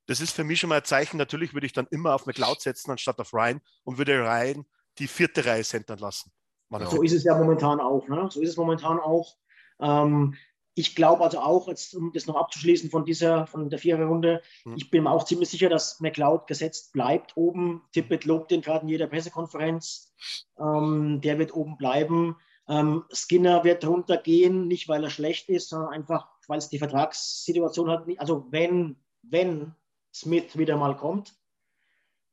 [0.07, 1.17] Das ist für mich schon mal ein Zeichen.
[1.17, 4.65] Natürlich würde ich dann immer auf McLeod setzen anstatt auf Ryan und würde Ryan
[4.99, 6.33] die vierte Reihe centern lassen.
[6.81, 6.91] Ja.
[6.91, 8.09] So ist es ja momentan auch.
[8.09, 8.29] Ne?
[8.31, 9.37] So ist es momentan auch.
[9.81, 10.35] Ähm,
[10.75, 14.75] ich glaube also auch, jetzt, um das noch abzuschließen von dieser, von der Viererrunde, hm.
[14.77, 17.83] ich bin mir auch ziemlich sicher, dass McLeod gesetzt bleibt oben.
[17.93, 20.15] Tippett lobt den gerade in jeder Pressekonferenz.
[20.59, 22.37] Ähm, der wird oben bleiben.
[22.69, 27.91] Ähm, Skinner wird runtergehen, nicht weil er schlecht ist, sondern einfach, weil es die Vertragssituation
[27.91, 28.07] hat.
[28.17, 29.75] Also wenn, wenn
[30.15, 31.35] Smith wieder mal kommt,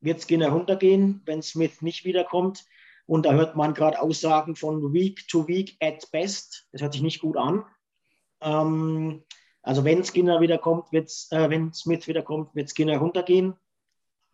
[0.00, 1.20] wird Skinner runtergehen.
[1.26, 2.64] Wenn Smith nicht wiederkommt,
[3.10, 6.68] und da hört man gerade Aussagen von Week to Week at best.
[6.70, 7.64] Das hört sich nicht gut an.
[8.40, 9.24] Ähm,
[9.62, 13.54] also wenn Skinner wieder kommt, wird's, äh, wenn Smith wieder kommt, wird Skinner runtergehen.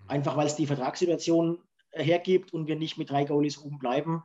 [0.08, 4.24] Einfach weil es die Vertragssituation hergibt und wir nicht mit drei Goalies oben bleiben.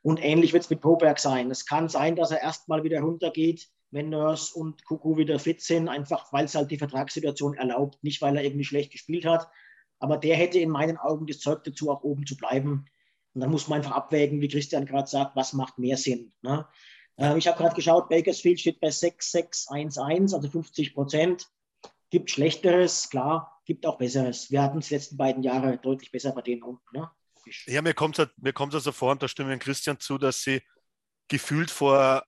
[0.00, 1.50] Und ähnlich wird es mit Proberg sein.
[1.50, 5.90] Es kann sein, dass er erstmal wieder runtergeht, wenn Nurse und Kuku wieder fit sind,
[5.90, 9.46] einfach weil es halt die Vertragssituation erlaubt, nicht weil er irgendwie schlecht gespielt hat.
[9.98, 12.86] Aber der hätte in meinen Augen das Zeug dazu, auch oben zu bleiben.
[13.34, 16.32] Und dann muss man einfach abwägen, wie Christian gerade sagt, was macht mehr Sinn.
[16.42, 16.66] Ne?
[17.16, 21.48] Äh, ich habe gerade geschaut, Bakersfield steht bei 6, 6, 1, 1, also 50 Prozent.
[22.10, 24.50] Gibt Schlechteres, klar, gibt auch Besseres.
[24.50, 26.82] Wir hatten es die letzten beiden Jahre deutlich besser bei denen unten.
[26.92, 27.08] Ne?
[27.66, 30.62] Ja, mir kommt es also vor, und da stimmen Christian zu, dass sie
[31.28, 32.24] gefühlt vor,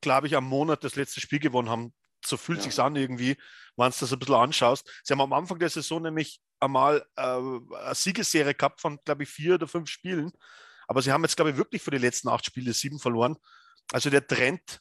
[0.00, 1.94] glaube ich, am Monat das letzte Spiel gewonnen haben.
[2.26, 2.64] So fühlt ja.
[2.64, 3.36] sich an irgendwie,
[3.76, 4.88] wenn du das ein bisschen anschaust.
[5.02, 9.28] Sie haben am Anfang der Saison nämlich einmal äh, eine Siegesserie gehabt von, glaube ich,
[9.28, 10.32] vier oder fünf Spielen.
[10.86, 13.36] Aber sie haben jetzt, glaube ich, wirklich für die letzten acht Spiele sieben verloren.
[13.92, 14.80] Also der Trend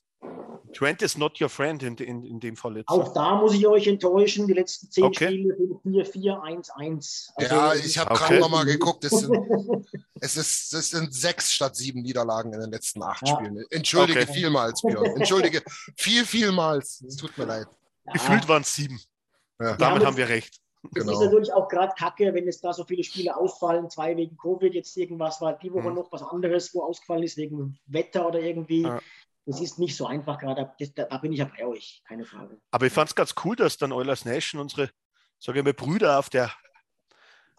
[0.73, 2.89] Trent is not your friend in, in, in dem Fall jetzt.
[2.89, 4.47] Auch da muss ich euch enttäuschen.
[4.47, 5.27] Die letzten zehn okay.
[5.27, 7.29] Spiele sind 4-4-1-1.
[7.35, 8.23] Also ja, ich habe okay.
[8.23, 9.05] gerade nochmal geguckt.
[9.05, 9.31] Es sind,
[10.23, 13.35] es, ist, es sind sechs statt sieben Niederlagen in den letzten acht ja.
[13.35, 13.63] Spielen.
[13.69, 14.33] Entschuldige okay.
[14.33, 15.17] vielmals, Björn.
[15.17, 15.63] Entschuldige
[15.97, 17.03] viel, vielmals.
[17.07, 17.67] Es tut mir leid.
[18.05, 18.13] Ja.
[18.13, 18.99] Gefühlt waren es sieben.
[19.59, 19.75] Ja.
[19.77, 20.59] Damit ja, haben wir recht.
[20.83, 21.13] Es genau.
[21.13, 24.73] ist natürlich auch gerade kacke, wenn es da so viele Spiele ausfallen, zwei wegen Covid,
[24.73, 25.95] jetzt irgendwas war die Woche mhm.
[25.95, 28.83] noch was anderes, wo ausgefallen ist, wegen Wetter oder irgendwie.
[28.83, 28.99] Ja
[29.45, 30.73] das ist nicht so einfach gerade.
[30.95, 32.59] Da, da, bin ich ja bei euch, keine Frage.
[32.71, 34.89] Aber ich fand es ganz cool, dass dann Eulers Nation unsere,
[35.39, 36.51] sage ich mal, Brüder auf der,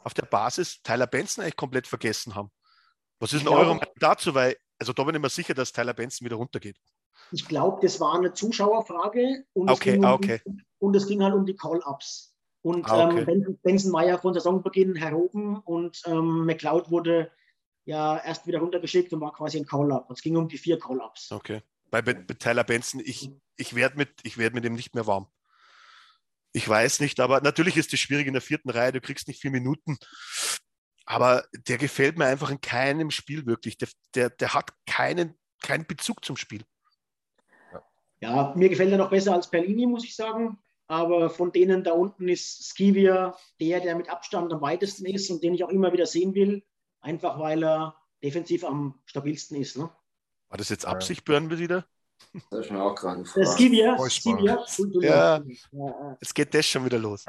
[0.04, 2.50] auf der Basis Tyler Benson eigentlich komplett vergessen haben.
[3.18, 4.34] Was ist denn eure Meinung dazu?
[4.34, 6.76] Weil, also da bin ich mir sicher, dass Tyler Benson wieder runtergeht.
[7.32, 10.40] Ich glaube, das war eine Zuschauerfrage und, okay, es, ah, okay.
[10.44, 12.34] um, und es ging halt um die Call-Ups.
[12.62, 13.24] Und ah, okay.
[13.30, 17.30] ähm, Benson war ja von Saisonbeginn heroben und ähm, McLeod wurde
[17.84, 20.10] ja erst wieder runtergeschickt und war quasi ein Call-Up.
[20.10, 21.32] Es ging um die vier Call-Ups.
[21.32, 21.62] Okay
[22.02, 25.28] bei, bei Tyler Benson, ich, ich werde mit, werd mit ihm nicht mehr warm.
[26.56, 29.40] Ich weiß nicht, aber natürlich ist es schwierig in der vierten Reihe, du kriegst nicht
[29.40, 29.98] vier Minuten.
[31.04, 33.76] Aber der gefällt mir einfach in keinem Spiel wirklich.
[33.76, 36.64] Der, der, der hat keinen, keinen Bezug zum Spiel.
[38.20, 40.58] Ja, mir gefällt er noch besser als Perlini, muss ich sagen.
[40.86, 45.42] Aber von denen da unten ist Skivia der, der mit Abstand am weitesten ist und
[45.42, 46.62] den ich auch immer wieder sehen will.
[47.00, 49.76] Einfach weil er defensiv am stabilsten ist.
[49.76, 49.90] Ne?
[50.48, 51.84] War das jetzt Absicht, Björn, wieder?
[52.50, 53.48] Das ist mir auch gerade gefragt.
[53.48, 54.64] Skivia, Skivia.
[55.00, 55.42] Ja,
[56.20, 57.24] jetzt geht das schon wieder los.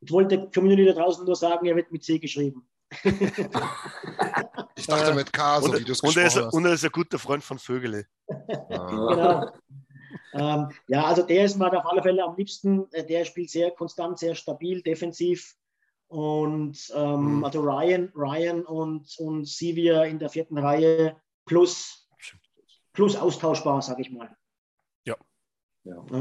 [0.00, 2.66] Ich wollte der Community da draußen nur sagen, er wird mit C geschrieben.
[4.74, 6.52] ich dachte mit K, so und, wie du es und, er ist, hast.
[6.52, 8.06] und er ist ein guter Freund von Vögele.
[8.28, 9.52] genau.
[10.32, 12.90] ähm, ja, also der ist mir auf alle Fälle am liebsten.
[12.92, 15.54] Äh, der spielt sehr konstant, sehr stabil, defensiv.
[16.08, 17.44] Und ähm, mhm.
[17.44, 22.00] also Ryan, Ryan und, und Sivia in der vierten Reihe plus
[22.92, 24.36] plus austauschbar, sage ich mal.
[25.90, 26.06] Ja.
[26.10, 26.18] ja.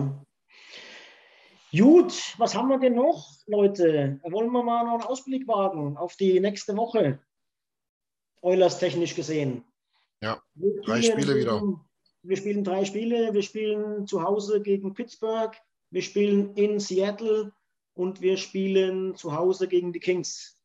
[1.72, 1.84] ja.
[1.84, 4.20] Gut, was haben wir denn noch, Leute?
[4.24, 7.20] Wollen wir mal noch einen Ausblick wagen auf die nächste Woche?
[8.42, 9.64] Eulers technisch gesehen.
[10.22, 10.42] Ja,
[10.84, 11.62] drei Spiele wieder.
[12.24, 13.34] Wir spielen drei Spiele.
[13.34, 15.56] Wir spielen zu Hause gegen Pittsburgh,
[15.92, 17.54] wir spielen in Seattle
[17.94, 20.60] und wir spielen zu Hause gegen die Kings.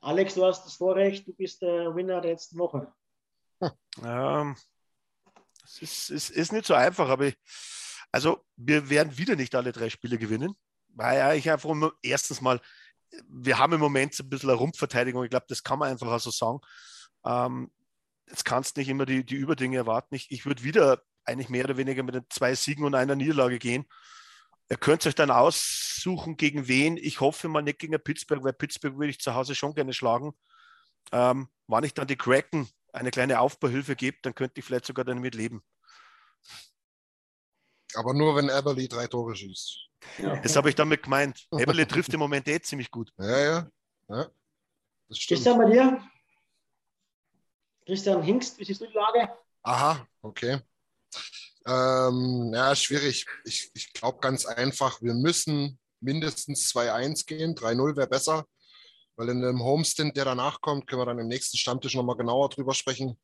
[0.00, 2.92] Alex, du hast das Vorrecht, du bist der Winner der letzten Woche.
[4.04, 4.54] Ähm,
[5.66, 7.36] es ist, ist, ist, nicht so einfach, aber ich,
[8.12, 10.54] also wir werden wieder nicht alle drei Spiele gewinnen,
[10.88, 12.60] weil ich einfach erstens mal,
[13.28, 16.20] wir haben im Moment ein bisschen eine Rumpfverteidigung, ich glaube, das kann man einfach auch
[16.20, 16.60] so sagen.
[17.24, 17.70] Ähm,
[18.28, 20.14] jetzt kannst du nicht immer die, die Überdinge erwarten.
[20.14, 23.58] Ich, ich würde wieder eigentlich mehr oder weniger mit den zwei Siegen und einer Niederlage
[23.58, 23.86] gehen.
[24.68, 26.96] Ihr könnt euch dann aussuchen, gegen wen.
[26.96, 30.32] Ich hoffe mal nicht gegen Pittsburgh, weil Pittsburgh würde ich zu Hause schon gerne schlagen.
[31.12, 35.04] Ähm, wann ich dann die Kraken eine kleine Aufbauhilfe gibt, dann könnte ich vielleicht sogar
[35.04, 35.62] damit leben.
[37.94, 39.78] Aber nur, wenn Eberly drei Tore schießt.
[40.18, 40.36] Ja.
[40.36, 41.46] Das habe ich damit gemeint.
[41.58, 43.12] Eberly trifft im Moment eh ziemlich gut.
[43.18, 43.70] Ja, ja.
[44.08, 44.30] ja.
[45.08, 45.38] Das stimmt.
[45.38, 46.10] Christian, bei dir?
[47.86, 49.32] Christian Hingst, wie siehst du die Lage?
[49.62, 50.60] Aha, okay.
[51.66, 53.26] Ähm, ja, schwierig.
[53.44, 57.54] Ich, ich glaube ganz einfach, wir müssen mindestens 2-1 gehen.
[57.54, 58.46] 3-0 wäre besser.
[59.16, 62.50] Weil in dem Homestint, der danach kommt, können wir dann im nächsten Stammtisch nochmal genauer
[62.50, 63.18] drüber sprechen.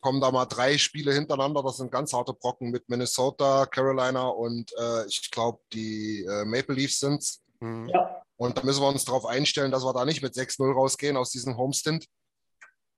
[0.00, 1.62] Kommen da mal drei Spiele hintereinander.
[1.62, 6.74] Das sind ganz harte Brocken mit Minnesota, Carolina und äh, ich glaube, die äh, Maple
[6.74, 7.42] Leafs sind es.
[7.60, 7.88] Mhm.
[7.88, 8.22] Ja.
[8.36, 11.30] Und da müssen wir uns darauf einstellen, dass wir da nicht mit 6-0 rausgehen aus
[11.30, 12.06] diesem Homestint.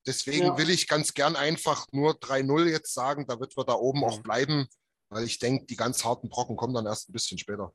[0.05, 0.57] Deswegen ja.
[0.57, 4.05] will ich ganz gern einfach nur 3-0 jetzt sagen, damit wir da oben mhm.
[4.05, 4.67] auch bleiben,
[5.09, 7.73] weil ich denke, die ganz harten Brocken kommen dann erst ein bisschen später.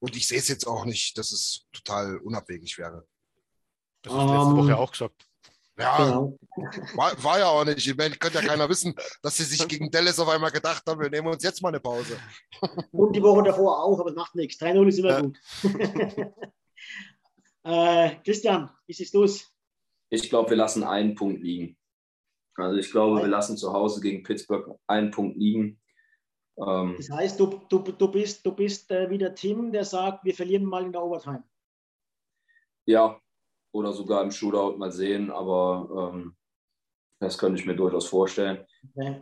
[0.00, 3.06] Und ich sehe es jetzt auch nicht, dass es total unabwegig wäre.
[4.04, 5.26] Das hast du letzte um, Woche ähm, auch gesagt.
[5.76, 6.38] Ja, genau.
[6.94, 7.84] war, war, ja auch nicht.
[7.84, 11.00] Ich meine, könnte ja keiner wissen, dass sie sich gegen Dallas auf einmal gedacht haben,
[11.00, 12.16] wir nehmen uns jetzt mal eine Pause.
[12.92, 14.60] Und die Woche davor auch, aber es macht nichts.
[14.60, 15.20] 3-0 ist immer ja.
[15.22, 15.38] gut.
[17.64, 19.50] äh, Christian, wie siehst du es?
[20.10, 21.76] Ich glaube, wir lassen einen Punkt liegen.
[22.56, 25.80] Also ich glaube, wir lassen zu Hause gegen Pittsburgh einen Punkt liegen.
[26.56, 30.34] Ähm, Das heißt, du, du, du bist, du bist äh, wieder Tim, der sagt, wir
[30.34, 31.42] verlieren mal in der Overtime.
[32.86, 33.18] ja,
[33.74, 36.36] oder sogar im Shootout mal sehen, aber ähm,
[37.20, 38.64] das könnte ich mir durchaus vorstellen.
[38.96, 39.20] Okay.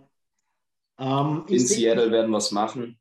[0.98, 3.00] Ähm, In Seattle werden wir es machen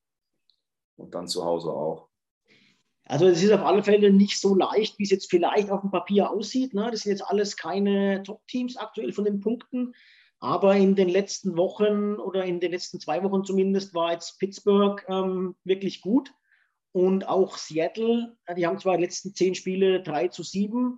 [0.95, 2.07] und dann zu Hause auch.
[3.03, 5.91] Also es ist auf alle Fälle nicht so leicht, wie es jetzt vielleicht auf dem
[5.91, 6.73] Papier aussieht.
[6.73, 6.89] Ne?
[6.89, 9.93] Das sind jetzt alles keine Top-Teams aktuell von den Punkten.
[10.39, 15.03] Aber in den letzten Wochen oder in den letzten zwei Wochen zumindest war jetzt Pittsburgh
[15.09, 16.33] ähm, wirklich gut.
[16.93, 20.97] Und auch Seattle, die haben zwar die letzten zehn Spiele 3 zu 7.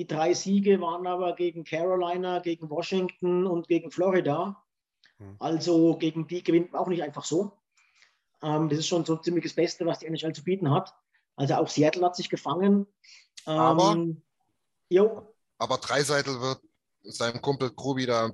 [0.00, 4.64] Die drei Siege waren aber gegen Carolina, gegen Washington und gegen Florida.
[5.18, 5.36] Hm.
[5.38, 7.52] Also gegen die gewinnt man auch nicht einfach so.
[8.42, 10.94] Ähm, das ist schon so ziemlich das Beste, was die NHL zu bieten hat.
[11.36, 12.86] Also auch Seattle hat sich gefangen.
[13.44, 14.22] Aber- Ähm,
[14.88, 16.62] jo, Aber Dreiseitel wird
[17.02, 18.30] seinem Kumpel Grubi da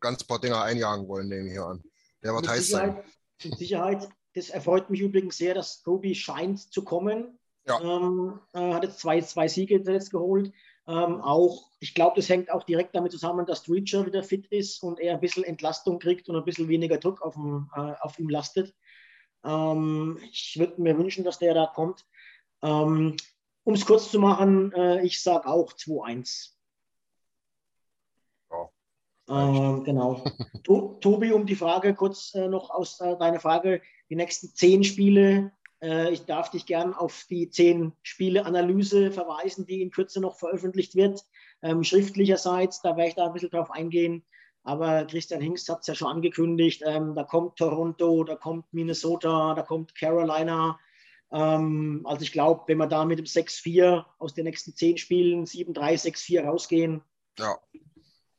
[0.00, 1.84] ganz paar Dinger einjagen wollen, nehme ich hier an.
[2.22, 2.88] Der wird mit heiß sein.
[2.88, 3.04] Sicherheit,
[3.44, 4.08] mit Sicherheit.
[4.34, 7.38] Das erfreut mich übrigens sehr, dass Ruby scheint zu kommen.
[7.66, 7.78] Ja.
[7.82, 10.54] Ähm, äh, hat jetzt zwei, zwei Siege zuletzt geholt.
[10.88, 14.82] Ähm, auch, ich glaube, das hängt auch direkt damit zusammen, dass Reacher wieder fit ist
[14.82, 18.18] und er ein bisschen Entlastung kriegt und ein bisschen weniger Druck auf, ihm, äh, auf
[18.18, 18.74] ihm lastet.
[19.44, 22.04] Ähm, ich würde mir wünschen, dass der da kommt.
[22.62, 23.16] Ähm,
[23.64, 26.56] um es kurz zu machen, äh, ich sage auch 2-1.
[28.50, 28.70] Ja,
[29.28, 30.24] Ähm, genau.
[30.64, 34.82] To Tobi, um die Frage kurz äh, noch aus äh, deiner Frage, die nächsten zehn
[34.82, 35.52] Spiele.
[35.82, 40.94] Äh, ich darf dich gern auf die zehn Spiele-Analyse verweisen, die in Kürze noch veröffentlicht
[40.94, 41.24] wird,
[41.62, 42.80] ähm, schriftlicherseits.
[42.82, 44.24] Da werde ich da ein bisschen drauf eingehen.
[44.64, 46.82] Aber Christian Hingst hat es ja schon angekündigt.
[46.86, 50.78] Ähm, da kommt Toronto, da kommt Minnesota, da kommt Carolina.
[51.32, 55.46] Ähm, also ich glaube, wenn wir da mit dem 6-4 aus den nächsten zehn Spielen
[55.46, 57.02] 7-3, 6-4 rausgehen,
[57.38, 57.58] Ja,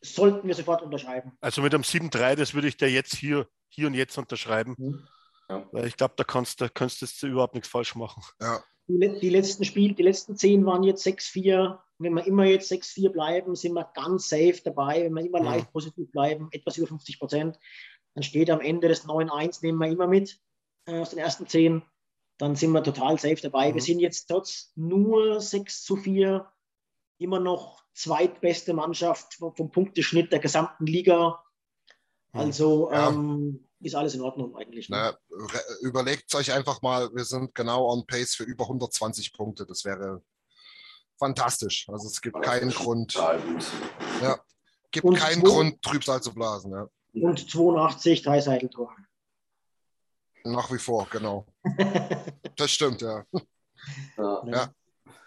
[0.01, 1.33] sollten wir sofort unterschreiben.
[1.41, 4.75] Also mit einem 7-3, das würde ich dir jetzt hier, hier und jetzt unterschreiben.
[4.77, 5.07] Mhm.
[5.47, 8.23] Weil ich glaube, da kannst du kannst du überhaupt nichts falsch machen.
[8.41, 8.63] ja.
[8.89, 11.79] Die, die letzten Spiele, die letzten zehn waren jetzt 6-4.
[11.99, 15.05] Wenn wir immer jetzt 6-4 bleiben, sind wir ganz safe dabei.
[15.05, 15.45] Wenn wir immer Mhm.
[15.45, 17.57] leicht positiv bleiben, etwas über 50 Prozent,
[18.13, 20.37] dann steht am Ende das 9-1, nehmen wir immer mit
[20.85, 21.81] äh, aus den ersten zehn.
[22.39, 23.69] Dann sind wir total safe dabei.
[23.69, 23.75] Mhm.
[23.75, 26.51] Wir sind jetzt trotz nur 6 zu 4
[27.19, 31.41] immer noch zweitbeste Mannschaft vom, vom Punkteschnitt der gesamten Liga.
[32.33, 32.39] Mhm.
[32.41, 33.11] Also Ja.
[33.11, 34.89] ähm, ist alles in Ordnung eigentlich.
[34.89, 35.17] ne?
[35.29, 39.65] Na, überlegt euch einfach mal, wir sind genau on pace für über 120 Punkte.
[39.65, 40.21] Das wäre
[41.17, 41.87] fantastisch.
[41.89, 43.71] Also es gibt keinen Grund, gut.
[44.91, 46.71] gibt Und keinen Grund, Trübsal zu blasen.
[46.71, 46.87] Ja.
[47.13, 48.95] Und 82 Dreiseitel-Tore.
[50.45, 51.45] Nach wie vor, genau.
[52.55, 53.23] Das stimmt, ja.
[54.17, 54.43] Ja.
[54.45, 54.73] Ja.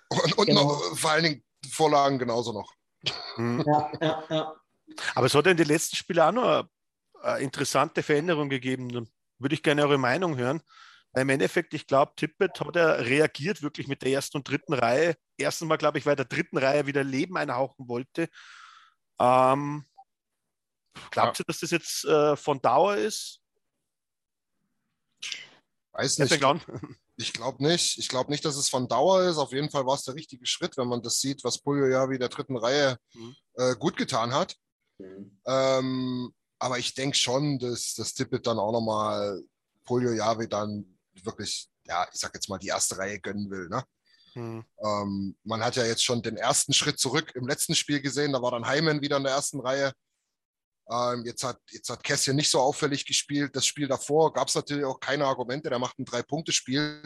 [0.09, 0.63] Und, und Genau.
[0.65, 2.73] noch, vor allen Dingen Vorlagen genauso noch.
[3.37, 3.65] Mhm.
[3.67, 4.55] Ja, ja, ja.
[5.15, 6.69] Aber es hat ja in den letzten Spielen auch noch eine,
[7.35, 8.89] eine interessante Veränderung gegeben.
[8.91, 9.09] Dann
[9.39, 10.63] würde ich gerne eure Meinung hören.
[11.13, 14.75] Weil im Endeffekt, ich glaube, Tippett hat er reagiert wirklich mit der ersten und dritten
[14.75, 15.17] Reihe.
[15.39, 18.29] Erstens mal, glaube ich, weil der dritten Reihe wieder Leben einhauchen wollte.
[19.19, 19.87] Ähm,
[21.11, 23.41] glaubt ihr, dass das jetzt äh, von Dauer ist?
[25.93, 26.33] Weiß nicht.
[27.19, 27.97] Ich glaube nicht.
[27.99, 29.39] Ich glaube nicht, dass es von Dauer ist.
[29.39, 32.11] Auf jeden Fall war es der richtige Schritt, wenn man das sieht, was Puljo ja
[32.11, 33.35] wie der dritten Reihe Mhm.
[33.55, 34.55] äh, gut getan hat.
[34.99, 35.41] Mhm.
[35.47, 39.43] Ähm, aber ich denke schon, dass das Tippet dann auch nochmal
[39.85, 43.69] Puljo Javi dann wirklich, ja, ich sag jetzt mal, die erste Reihe gönnen will.
[43.69, 43.85] Ne?
[44.35, 44.65] Hm.
[44.85, 48.33] Ähm, man hat ja jetzt schon den ersten Schritt zurück im letzten Spiel gesehen.
[48.33, 49.93] Da war dann Heimann wieder in der ersten Reihe.
[50.91, 53.57] Ähm, jetzt, hat, jetzt hat Kässchen nicht so auffällig gespielt.
[53.57, 55.69] Das Spiel davor gab es natürlich auch keine Argumente.
[55.69, 57.03] Der macht ein Drei-Punkte-Spiel,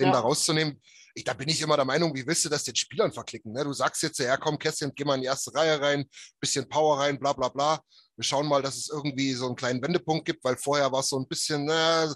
[0.00, 0.12] den Ja.
[0.12, 0.80] da rauszunehmen.
[1.14, 3.52] Ich, da bin ich immer der Meinung, wie willst du das den Spielern verklicken?
[3.52, 3.62] Ne?
[3.62, 6.04] Du sagst jetzt, ja komm, Kässchen, geh mal in die erste Reihe rein,
[6.40, 7.80] bisschen Power rein, bla bla bla.
[8.16, 11.08] Wir schauen mal, dass es irgendwie so einen kleinen Wendepunkt gibt, weil vorher war es
[11.08, 12.08] so ein bisschen, äh,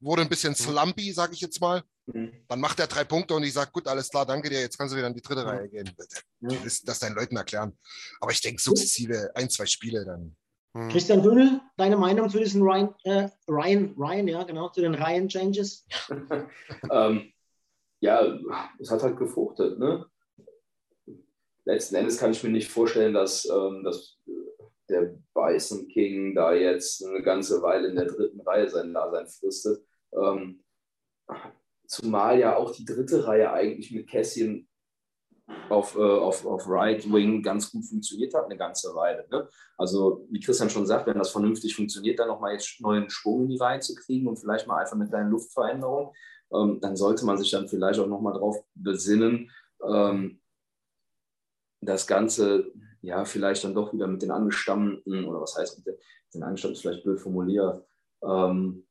[0.00, 1.82] wurde ein bisschen slumpy, sag ich jetzt mal.
[2.06, 2.32] Mhm.
[2.48, 4.92] Dann macht er drei Punkte und ich sage, gut, alles klar, danke dir, jetzt kannst
[4.92, 5.48] du wieder in die dritte Ja.
[5.48, 5.90] Reihe gehen.
[6.40, 7.76] Du willst das deinen Leuten erklären.
[8.20, 10.36] Aber ich denke, sukzessive ein, zwei Spiele dann.
[10.90, 15.86] Christian Bündel, deine Meinung zu diesen Ryan, äh, Ryan, Ryan, ja, genau, zu den Reihen-Changes?
[16.90, 17.32] ähm,
[18.00, 18.38] ja,
[18.78, 19.78] es hat halt gefruchtet.
[19.78, 20.06] Ne?
[21.64, 24.18] Letzten Endes kann ich mir nicht vorstellen, dass, ähm, dass
[24.88, 29.84] der Bison King da jetzt eine ganze Weile in der dritten Reihe sein Dasein fristet.
[30.12, 30.62] Ähm,
[31.86, 34.68] zumal ja auch die dritte Reihe eigentlich mit Cassian
[35.68, 39.26] auf, äh, auf, auf Right Wing ganz gut funktioniert hat, eine ganze Weile.
[39.30, 39.48] Ne?
[39.76, 43.48] Also, wie Christian schon sagt, wenn das vernünftig funktioniert, dann nochmal jetzt neuen Schwung in
[43.50, 46.14] die Reihe zu kriegen und vielleicht mal einfach eine kleine Luftveränderung,
[46.52, 49.50] ähm, dann sollte man sich dann vielleicht auch nochmal drauf besinnen,
[49.86, 50.40] ähm,
[51.80, 52.72] das Ganze
[53.02, 55.96] ja vielleicht dann doch wieder mit den Angestammten, oder was heißt mit den,
[56.34, 57.84] den Angestammten, vielleicht blöd formuliert,
[58.22, 58.86] ähm,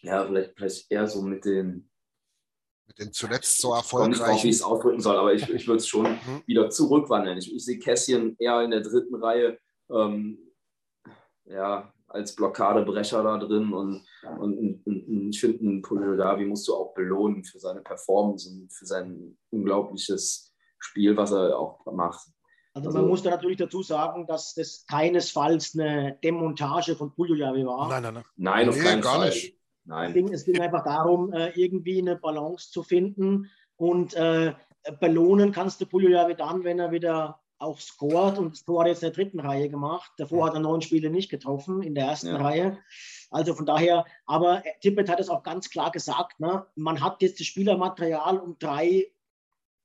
[0.00, 1.88] ja, vielleicht, vielleicht eher so mit den
[2.86, 4.48] mit den zuletzt so Ich komme nicht wie ich erfolgreichen.
[4.50, 6.42] es ausdrücken soll, aber ich, ich würde es schon Mhm.
[6.46, 7.38] wieder zurückwandeln.
[7.38, 9.58] Ich, ich sehe Kässchen eher in der dritten Reihe
[9.90, 10.38] ähm,
[11.44, 14.04] ja, als Blockadebrecher da drin und,
[14.38, 18.70] und, und, und ich finde, einen Polyodavi musst du auch belohnen für seine Performance und
[18.72, 22.26] für sein unglaubliches Spiel, was er auch macht.
[22.74, 27.66] Also Also- man muss da natürlich dazu sagen, dass das keinesfalls eine Demontage von Puljojavi
[27.66, 27.88] war.
[27.88, 28.24] Nein, nein, nein.
[28.36, 29.28] Nein, auf Nee, keinen gar Fall.
[29.28, 29.44] nicht.
[29.44, 29.54] Es
[29.84, 30.12] Nein.
[30.14, 34.54] ging, es ging einfach darum, äh, irgendwie eine Balance zu finden und äh,
[35.00, 38.92] belohnen kannst du Puljojavi dann, wenn er wieder auch scored und das Tor hat er
[38.92, 40.10] jetzt in der dritten Reihe gemacht.
[40.16, 42.36] Davor hat er neun Spiele nicht getroffen in der ersten Ja.
[42.38, 42.78] Reihe.
[43.30, 46.66] Also von daher, aber Tippett hat es auch ganz klar gesagt, ne?
[46.74, 49.12] man hat jetzt das Spielermaterial, um drei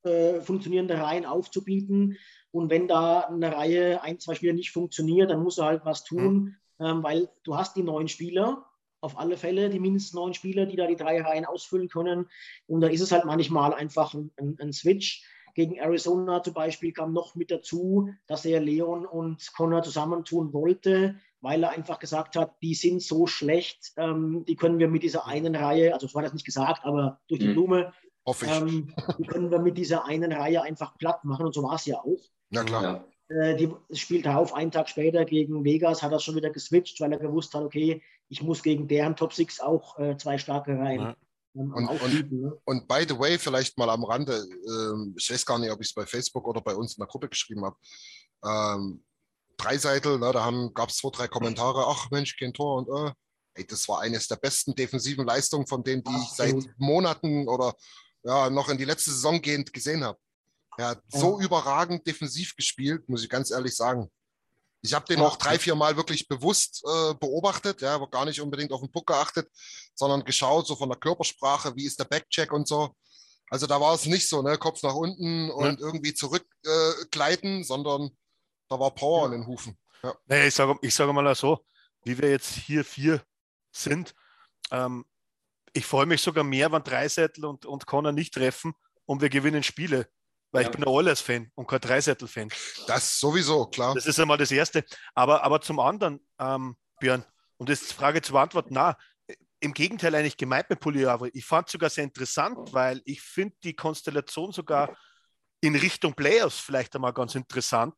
[0.03, 2.17] äh, funktionierende Reihen aufzubieten.
[2.51, 6.03] Und wenn da eine Reihe, ein, zwei Spieler nicht funktioniert, dann muss er halt was
[6.03, 8.65] tun, ähm, weil du hast die neun Spieler,
[9.01, 12.29] auf alle Fälle die mindestens neun Spieler, die da die drei Reihen ausfüllen können.
[12.65, 15.23] Und da ist es halt manchmal einfach ein, ein, ein Switch.
[15.53, 21.15] Gegen Arizona zum Beispiel kam noch mit dazu, dass er Leon und Connor zusammentun wollte,
[21.41, 25.25] weil er einfach gesagt hat, die sind so schlecht, ähm, die können wir mit dieser
[25.27, 27.53] einen Reihe, also so hat er es nicht gesagt, aber durch die Mhm.
[27.53, 27.93] Blume,
[28.25, 28.51] Hoffe ich.
[28.51, 31.85] ähm, die können wir mit dieser einen Reihe einfach platt machen und so war es
[31.85, 32.19] ja auch.
[32.49, 32.83] Na klar.
[32.83, 33.05] Ja.
[33.29, 36.99] Äh, die das Spiel darauf, einen Tag später gegen Vegas, hat er schon wieder geswitcht,
[37.01, 40.77] weil er gewusst hat, okay, ich muss gegen deren Top Six auch äh, zwei starke
[40.77, 41.15] Reihen Ja.
[41.55, 42.41] ähm, Und- aufbieten.
[42.41, 42.57] Ne?
[42.65, 45.87] Und by the way, vielleicht mal am Rande, ähm, ich weiß gar nicht, ob ich
[45.87, 47.75] es bei Facebook oder bei uns in der Gruppe geschrieben habe.
[48.45, 49.03] Ähm,
[49.57, 53.11] Dreiseitel, ne, da gab es zwei, drei Kommentare, ach Mensch, kein Tor und äh.
[53.55, 56.55] Ey, das war eines der besten defensiven Leistungen von denen, die ich seit.
[56.77, 57.73] Monaten oder
[58.23, 60.19] ja, noch in die letzte Saison gehend gesehen habe.
[60.77, 64.09] Er hat so überragend defensiv gespielt, muss ich ganz ehrlich sagen.
[64.81, 65.27] Ich habe den Ja.
[65.27, 68.91] auch drei, vier Mal wirklich bewusst äh, beobachtet, ja, aber gar nicht unbedingt auf den
[68.91, 69.49] Puck geachtet,
[69.95, 72.95] sondern geschaut, so von der Körpersprache, wie ist der Backcheck und so.
[73.49, 78.11] Also da war es nicht so, ne, Kopf nach unten und irgendwie zurückgleiten, äh, sondern
[78.69, 79.77] da war Power in den Hufen.
[80.25, 81.65] Naja, ich sage ich sag mal so,
[82.03, 83.23] wie wir jetzt hier vier
[83.71, 84.13] sind,
[84.71, 85.05] ähm,
[85.73, 88.73] ich freue mich sogar mehr, wenn Dreisettel und, und Connor nicht treffen
[89.05, 90.07] und wir gewinnen Spiele.
[90.51, 90.69] Weil Ja.
[90.69, 92.49] ich bin ein Oilers-Fan und kein Dreisettel-Fan.
[92.87, 93.93] Das sowieso, klar.
[93.95, 94.85] Das ist einmal das Erste.
[95.13, 97.25] Aber, aber zum anderen, ähm, Björn,
[97.57, 98.97] und das ist Frage zu beantworten, na,
[99.59, 101.31] im Gegenteil eigentlich gemeint mit Pugliavri.
[101.33, 104.95] Ich fand es sogar sehr interessant, weil ich finde die Konstellation sogar
[105.61, 107.95] in Richtung Playoffs vielleicht einmal ganz interessant,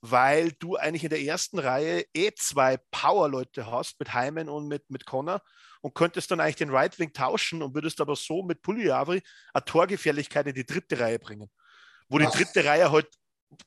[0.00, 4.88] weil du eigentlich in der ersten Reihe eh zwei Power-Leute hast mit Hyman und mit,
[4.88, 5.42] mit Connor
[5.82, 9.64] und könntest dann eigentlich den Right Wing tauschen und würdest aber so mit Pugliavri eine
[9.64, 11.50] Torgefährlichkeit in die dritte Reihe bringen.
[12.10, 12.34] Wo die Was?
[12.34, 13.08] dritte Reihe halt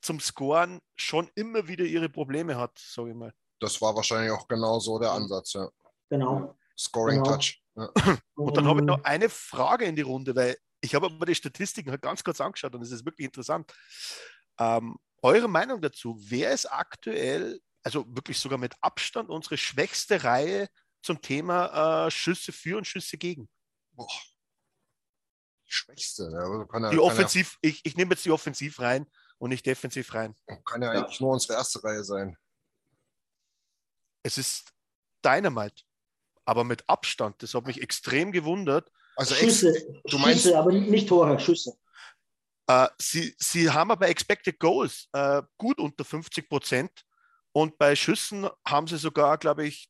[0.01, 3.33] zum Scoren schon immer wieder ihre Probleme hat, sage ich mal.
[3.59, 5.69] Das war wahrscheinlich auch genau so der Ansatz, ja.
[6.09, 6.55] Genau.
[6.77, 7.35] Scoring Genau.
[7.35, 7.63] Touch.
[7.75, 7.89] Ja.
[8.35, 11.35] Und dann habe ich noch eine Frage in die Runde, weil ich habe aber die
[11.35, 13.73] Statistiken halt ganz kurz angeschaut und es ist wirklich interessant.
[14.59, 20.67] Ähm, eure Meinung dazu, wer ist aktuell, also wirklich sogar mit Abstand, unsere schwächste Reihe
[21.01, 23.47] zum Thema äh, Schüsse für und Schüsse gegen?
[23.93, 24.09] Boah.
[25.73, 26.29] Die Schwächste.
[26.31, 29.07] Ja, also kann ja, Die kann Offensiv, ich, ich nehme jetzt die Offensiv rein
[29.39, 30.35] und nicht defensiv rein.
[30.65, 30.99] kann ja, Ja.
[31.01, 32.37] eigentlich nur unsere erste Reihe sein.
[34.23, 34.71] Es ist
[35.25, 35.83] Dynamite,
[36.45, 37.41] aber mit Abstand.
[37.41, 38.91] Das hat mich extrem gewundert.
[39.15, 39.73] Also Schüsse,
[40.05, 41.73] du meinst- Schüsse, aber nicht Tore, Schüsse.
[42.67, 47.05] Äh, sie, sie haben aber Expected Goals äh, gut unter 50 Prozent
[47.51, 49.89] und bei Schüssen haben sie sogar, glaube ich,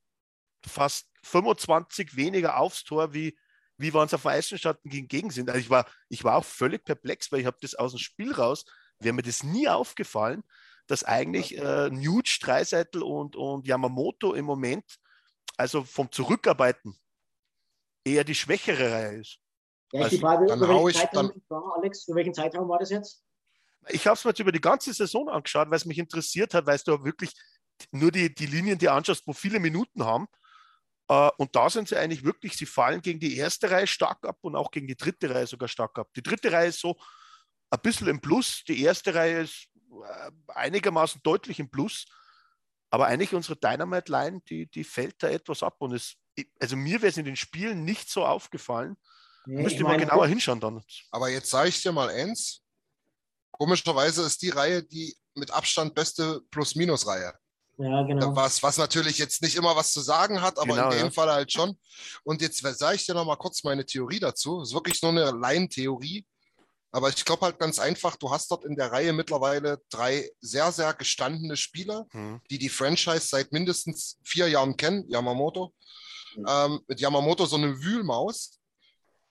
[0.65, 3.37] fast 25 weniger aufs Tor, wie,
[3.77, 5.49] wie wenn es auf Eisenstatten gegen gegen sind.
[5.49, 8.31] Also ich war, ich war auch völlig perplex, weil ich habe das aus dem Spiel
[8.33, 8.65] raus,
[8.99, 10.43] wäre mir das nie aufgefallen,
[10.87, 14.83] dass eigentlich äh, Nuge, Dreiseitel und, und Yamamoto im Moment,
[15.57, 16.95] also vom Zurückarbeiten,
[18.05, 19.37] eher die schwächere Reihe ist.
[19.93, 22.67] Ja, Also, die Frage, dann hau welchen, ich Zeitraum, dann- war, Alex, für welchen Zeitraum
[22.67, 23.23] war das jetzt?
[23.89, 26.65] Ich habe es mir jetzt über die ganze Saison angeschaut, weil es mich interessiert hat,
[26.65, 27.31] weil du wirklich
[27.91, 30.27] nur die, die Linien die anschaust, wo viele Minuten haben.
[31.07, 34.37] Äh, und da sind sie eigentlich wirklich, sie fallen gegen die erste Reihe stark ab
[34.41, 36.09] und auch gegen die dritte Reihe sogar stark ab.
[36.15, 36.97] Die dritte Reihe ist so
[37.69, 42.05] ein bisschen im Plus, die erste Reihe ist äh, einigermaßen deutlich im Plus.
[42.89, 45.77] Aber eigentlich unsere Dynamite-Line, die, die fällt da etwas ab.
[45.79, 46.15] Und es,
[46.59, 48.97] also mir wäre es in den Spielen nicht so aufgefallen.
[49.45, 50.83] Nee, Müsste ich mal genauer hinschauen dann.
[51.11, 52.61] Aber jetzt sage ich dir mal eins.
[53.51, 57.33] Komischerweise ist die Reihe die mit Abstand beste Plus-Minus-Reihe.
[57.77, 58.35] Ja, genau.
[58.35, 61.11] Was, was natürlich jetzt nicht immer was zu sagen hat, aber Genau, in dem ja.
[61.11, 61.77] Fall halt schon.
[62.23, 64.59] Und jetzt sage ich dir noch mal kurz meine Theorie dazu.
[64.59, 66.25] Das ist wirklich nur eine Laientheorie.
[66.91, 70.71] Aber ich glaube halt ganz einfach, du hast dort in der Reihe mittlerweile drei sehr,
[70.71, 72.39] sehr gestandene Spieler, Hm.
[72.51, 75.03] die die Franchise seit mindestens vier Jahren kennen.
[75.09, 75.73] Yamamoto,
[76.47, 78.59] ähm, mit Yamamoto so eine Wühlmaus.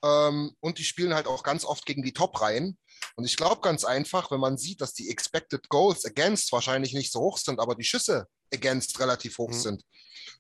[0.05, 2.77] Ähm, und die spielen halt auch ganz oft gegen die Top-Reihen.
[3.17, 7.13] Und ich glaube ganz einfach, wenn man sieht, dass die Expected Goals against wahrscheinlich nicht
[7.13, 9.61] so hoch sind, aber die Schüsse against relativ hoch mhm.
[9.61, 9.83] sind,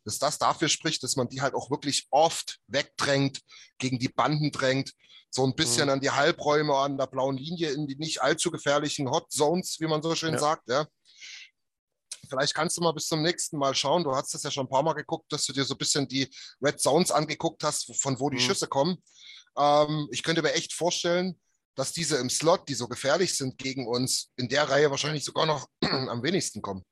[0.04, 3.40] dass das dafür spricht, dass man die halt auch wirklich oft wegdrängt,
[3.78, 4.92] gegen die Banden drängt,
[5.30, 5.92] so ein bisschen mhm.
[5.92, 9.86] an die Halbräume, an der blauen Linie, in die nicht allzu gefährlichen Hot Zones, wie
[9.86, 10.38] man so schön ja.
[10.38, 10.68] sagt.
[10.68, 10.86] Ja.
[12.28, 14.04] Vielleicht kannst du mal bis zum nächsten Mal schauen.
[14.04, 16.06] Du hast das ja schon ein paar Mal geguckt, dass du dir so ein bisschen
[16.06, 16.28] die
[16.62, 18.40] Red Zones angeguckt hast, von wo die mhm.
[18.40, 19.02] Schüsse kommen.
[19.56, 21.38] Ähm, ich könnte mir echt vorstellen,
[21.74, 25.46] dass diese im Slot, die so gefährlich sind gegen uns, in der Reihe wahrscheinlich sogar
[25.46, 26.84] noch am wenigsten kommen.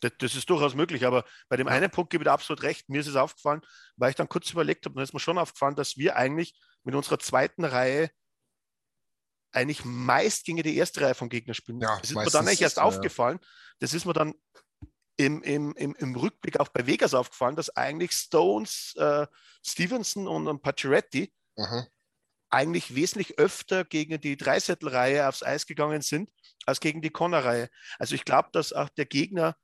[0.00, 1.72] Das, das, ist durchaus möglich, aber bei dem ja.
[1.72, 2.88] einen Punkt gebe ich absolut recht.
[2.88, 3.62] Mir ist es aufgefallen,
[3.96, 6.94] weil ich dann kurz überlegt habe, dann ist mir schon aufgefallen, dass wir eigentlich mit
[6.94, 8.10] unserer zweiten Reihe
[9.50, 11.80] eigentlich meist gegen die erste Reihe vom Gegner spielen.
[11.80, 13.40] Ja, das ist mir dann eigentlich erst ist, aufgefallen.
[13.80, 14.34] Das ist mir dann
[15.16, 19.26] im, im, im, im, Rückblick auch bei Vegas aufgefallen, dass eigentlich Stones, äh,
[19.66, 21.86] Stevenson und, und Pacioretty mhm.
[22.50, 26.30] Eigentlich wesentlich öfter gegen die Dreisettelreihe aufs Eis gegangen sind,
[26.66, 27.68] als gegen die Connor-Reihe.
[27.98, 29.56] Also ich glaube, dass auch der Gegner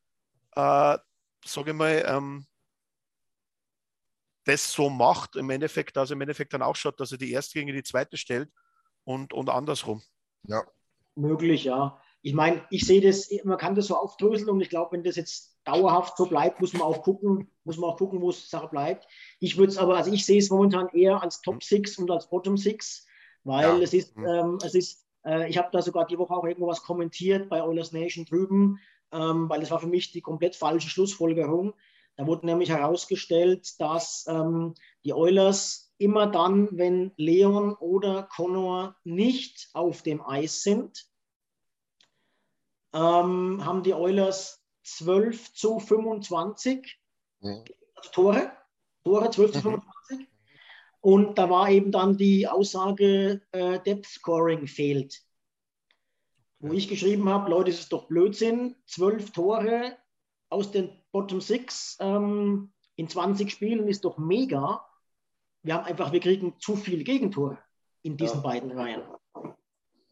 [0.56, 0.98] äh,
[1.44, 2.46] sage ich mal, ähm,
[4.44, 7.58] das so macht, im Endeffekt, also im Endeffekt dann auch schaut, dass er die erste
[7.58, 8.50] gegen die zweite stellt
[9.04, 10.02] und, und andersrum.
[10.42, 10.62] Ja.
[11.14, 12.00] Möglich, ja.
[12.24, 15.16] Ich meine, ich sehe das, man kann das so aufdröseln und ich glaube, wenn das
[15.16, 18.68] jetzt dauerhaft so bleibt, muss man auch gucken, muss man auch gucken, wo es Sache
[18.68, 19.06] bleibt.
[19.40, 22.28] Ich würde es aber, also ich sehe es momentan eher als Top 6 und als
[22.28, 23.06] Bottom 6,
[23.44, 23.78] weil ja.
[23.78, 24.26] es ist, mhm.
[24.26, 27.62] ähm, es ist, äh, ich habe da sogar die Woche auch irgendwo was kommentiert bei
[27.62, 28.80] Oilers Nation drüben
[29.14, 31.74] ähm, weil das war für mich die komplett falsche Schlussfolgerung.
[32.16, 39.70] Da wurde nämlich herausgestellt, dass ähm, die Oilers immer dann, wenn Leon oder Connor nicht
[39.72, 41.06] auf dem Eis sind,
[42.94, 46.98] ähm, haben die Oilers 12 zu 25
[47.40, 47.64] mhm.
[47.94, 48.52] also Tore,
[49.04, 50.18] Tore 12 zu 25.
[50.18, 50.26] Mhm.
[51.00, 55.24] Und da war eben dann die Aussage, äh, Depth Scoring fehlt
[56.64, 59.98] wo ich geschrieben habe, Leute, es ist doch Blödsinn, zwölf Tore
[60.48, 64.82] aus den Bottom Six ähm, in 20 Spielen ist doch mega.
[65.62, 67.58] Wir haben einfach, wir kriegen zu viele Gegentore
[68.02, 68.42] in diesen ja.
[68.42, 69.02] beiden Reihen.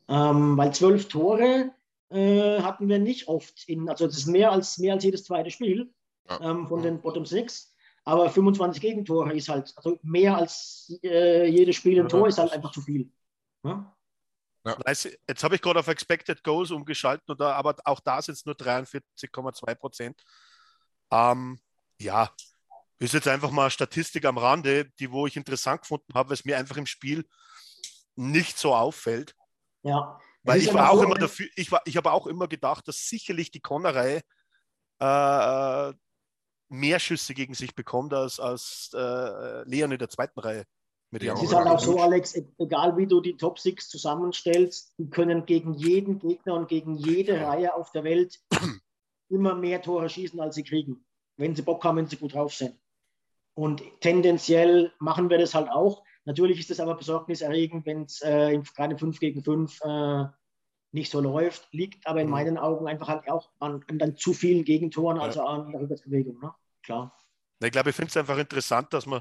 [0.08, 1.72] Ähm, weil zwölf Tore
[2.12, 5.50] äh, hatten wir nicht oft in, also das ist mehr als, mehr als jedes zweite
[5.50, 5.92] Spiel
[6.28, 6.40] ja.
[6.40, 7.74] ähm, von den Bottom Six.
[8.04, 12.52] Aber 25 Gegentore ist halt, also mehr als äh, jedes Spiel ein Tor ist halt
[12.52, 13.12] einfach zu viel.
[13.62, 13.94] Ja?
[14.64, 14.76] Ja.
[14.86, 18.54] Jetzt habe ich gerade auf Expected Goals umgeschaltet, oder, aber auch da sind es nur
[18.54, 20.22] 43,2 Prozent.
[21.10, 21.58] Ähm,
[21.98, 22.30] ja,
[22.98, 26.44] ist jetzt einfach mal Statistik am Rande, die wo ich interessant gefunden habe, weil es
[26.44, 27.26] mir einfach im Spiel
[28.14, 29.34] nicht so auffällt.
[29.82, 30.20] Ja.
[30.45, 33.51] Weil ich war auch so immer dafür, ich, ich habe auch immer gedacht, dass sicherlich
[33.51, 34.22] die Connerei
[34.99, 35.93] äh,
[36.68, 40.64] mehr Schüsse gegen sich bekommt als, als äh, Leon in der zweiten Reihe.
[41.11, 44.95] Mit es ist halt auch so, Alex, e-, egal wie du die Top Six zusammenstellst,
[44.99, 48.40] die können gegen jeden Gegner und gegen jede Reihe auf der Welt
[49.28, 51.05] immer mehr Tore schießen, als sie kriegen,
[51.36, 52.78] wenn sie Bock haben, wenn sie gut drauf sind.
[53.55, 56.03] Und tendenziell machen wir das halt auch.
[56.24, 60.24] Natürlich ist es aber besorgniserregend, wenn es äh, gerade 5 gegen 5 äh,
[60.92, 61.68] nicht so läuft.
[61.72, 62.32] Liegt aber in mhm.
[62.32, 66.38] meinen Augen einfach halt auch an, an dann zu vielen Gegentoren, also an der Rückwärtsbewegung.
[66.40, 66.54] Ne?
[66.82, 67.16] Klar.
[67.60, 69.20] Ich glaube, ich finde es einfach interessant, dass man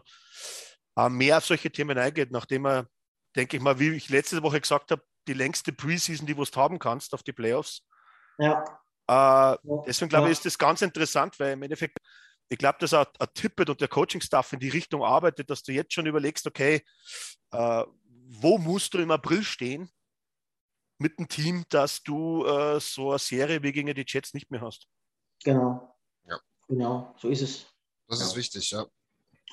[0.97, 2.87] äh, mehr auf solche Themen eingeht, nachdem er,
[3.35, 6.79] denke ich mal, wie ich letzte Woche gesagt habe, die längste Preseason, die du haben
[6.79, 7.83] kannst auf die Playoffs.
[8.39, 8.63] Ja.
[9.07, 10.31] Äh, deswegen glaube ja.
[10.31, 11.97] ich, ist das ganz interessant, weil im Endeffekt,
[12.51, 15.71] ich glaube, dass auch ein Tippet und der Coaching-Staff in die Richtung arbeitet, dass du
[15.71, 16.83] jetzt schon überlegst, okay,
[17.51, 17.83] äh,
[18.27, 19.89] wo musst du im April stehen
[20.97, 24.59] mit dem Team, dass du äh, so eine Serie wie gegen die Jets nicht mehr
[24.59, 24.89] hast.
[25.45, 25.95] Genau.
[26.27, 26.41] Ja.
[26.67, 27.67] Genau, so ist es.
[28.09, 28.25] Das ja.
[28.25, 28.85] ist wichtig, ja.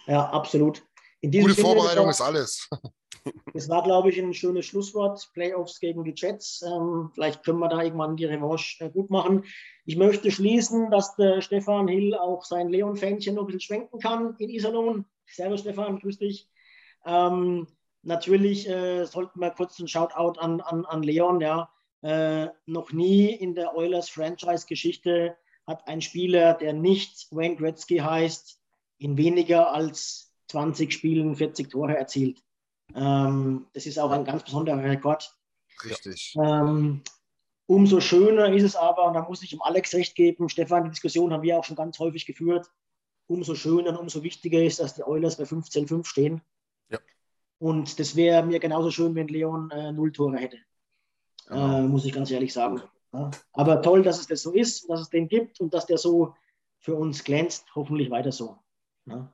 [0.09, 0.85] Ja, absolut.
[1.23, 2.69] Gute Sinne, Vorbereitung war, ist alles.
[3.53, 5.29] Das war, glaube ich, ein schönes Schlusswort.
[5.35, 6.63] Playoffs gegen die Jets.
[6.63, 9.45] Ähm, vielleicht können wir da irgendwann die Revanche äh, gut machen.
[9.85, 14.35] Ich möchte schließen, dass der Stefan Hill auch sein Leon-Fähnchen noch ein bisschen schwenken kann
[14.39, 15.05] in Iserlohn.
[15.27, 16.49] Servus, Stefan, grüß dich.
[17.05, 17.67] Ähm,
[18.03, 21.41] natürlich äh, sollten wir kurz einen Shoutout an, an, an Leon.
[21.41, 21.71] Ja.
[22.03, 28.59] Äh, noch nie in der Oilers Franchise-Geschichte hat ein Spieler, der nicht Wayne Gretzky heißt,
[28.99, 32.43] in weniger als 20 Spielen 40 Tore erzielt.
[32.95, 35.35] Ähm, das ist auch ein ganz besonderer Rekord.
[35.85, 36.35] Richtig.
[36.43, 37.03] Ähm,
[37.67, 40.91] umso schöner ist es aber, und da muss ich dem Alex recht geben, Stefan, die
[40.91, 42.71] Diskussion haben wir auch schon ganz häufig geführt,
[43.27, 46.41] umso schöner und umso wichtiger ist, dass die Oilers bei 15-5 stehen.
[46.89, 46.99] Ja.
[47.59, 50.59] Und das wäre mir genauso schön, wenn Leon äh, null Tore hätte.
[51.47, 51.79] Genau.
[51.79, 52.83] Äh, muss ich ganz ehrlich sagen.
[53.13, 53.31] Ja.
[53.53, 56.35] Aber toll, dass es das so ist, dass es den gibt und dass der so
[56.79, 57.67] für uns glänzt.
[57.75, 58.59] Hoffentlich weiter so.
[59.07, 59.33] Ja.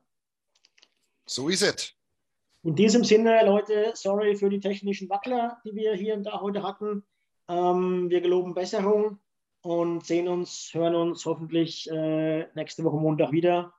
[1.26, 1.92] So ist es.
[2.62, 6.62] In diesem Sinne, Leute, sorry für die technischen Wackler, die wir hier und da heute
[6.62, 7.04] hatten.
[7.48, 9.18] Ähm, wir geloben Besserung
[9.60, 13.74] und sehen uns, hören uns hoffentlich äh, nächste Woche Montag wieder.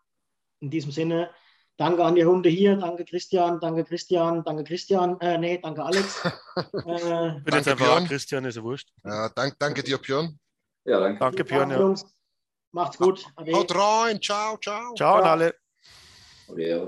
[0.59, 1.31] In diesem Sinne,
[1.77, 6.23] danke an die Runde hier, danke Christian, danke Christian, danke Christian, äh, nee, danke Alex.
[6.55, 8.07] äh, jetzt Danke, einfach Björn.
[8.07, 8.91] Christian, ist ja wurscht.
[9.03, 10.39] Ja, dank, danke dir, Björn.
[10.85, 11.19] Ja, danke.
[11.19, 11.71] Danke, Björn.
[11.71, 11.95] Ja.
[12.71, 13.25] Macht's gut.
[13.35, 13.53] Ade.
[13.53, 14.21] Haut rein.
[14.21, 14.93] Ciao, ciao.
[14.95, 15.55] Ciao an alle.
[16.55, 16.87] Ja.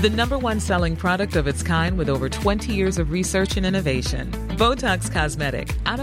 [0.00, 3.66] The number one selling product of its kind with over 20 years of research and
[3.66, 4.30] innovation.
[4.56, 5.98] Botox Cosmetic, out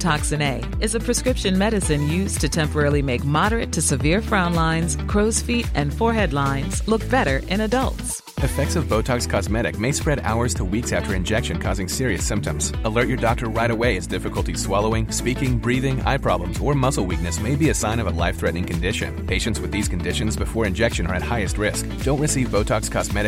[0.00, 4.96] toxin A, is a prescription medicine used to temporarily make moderate to severe frown lines,
[5.06, 8.22] crow's feet, and forehead lines look better in adults.
[8.40, 12.72] Effects of Botox Cosmetic may spread hours to weeks after injection, causing serious symptoms.
[12.84, 17.40] Alert your doctor right away as difficulty swallowing, speaking, breathing, eye problems, or muscle weakness
[17.40, 19.26] may be a sign of a life threatening condition.
[19.26, 21.84] Patients with these conditions before injection are at highest risk.
[22.04, 23.27] Don't receive Botox Cosmetic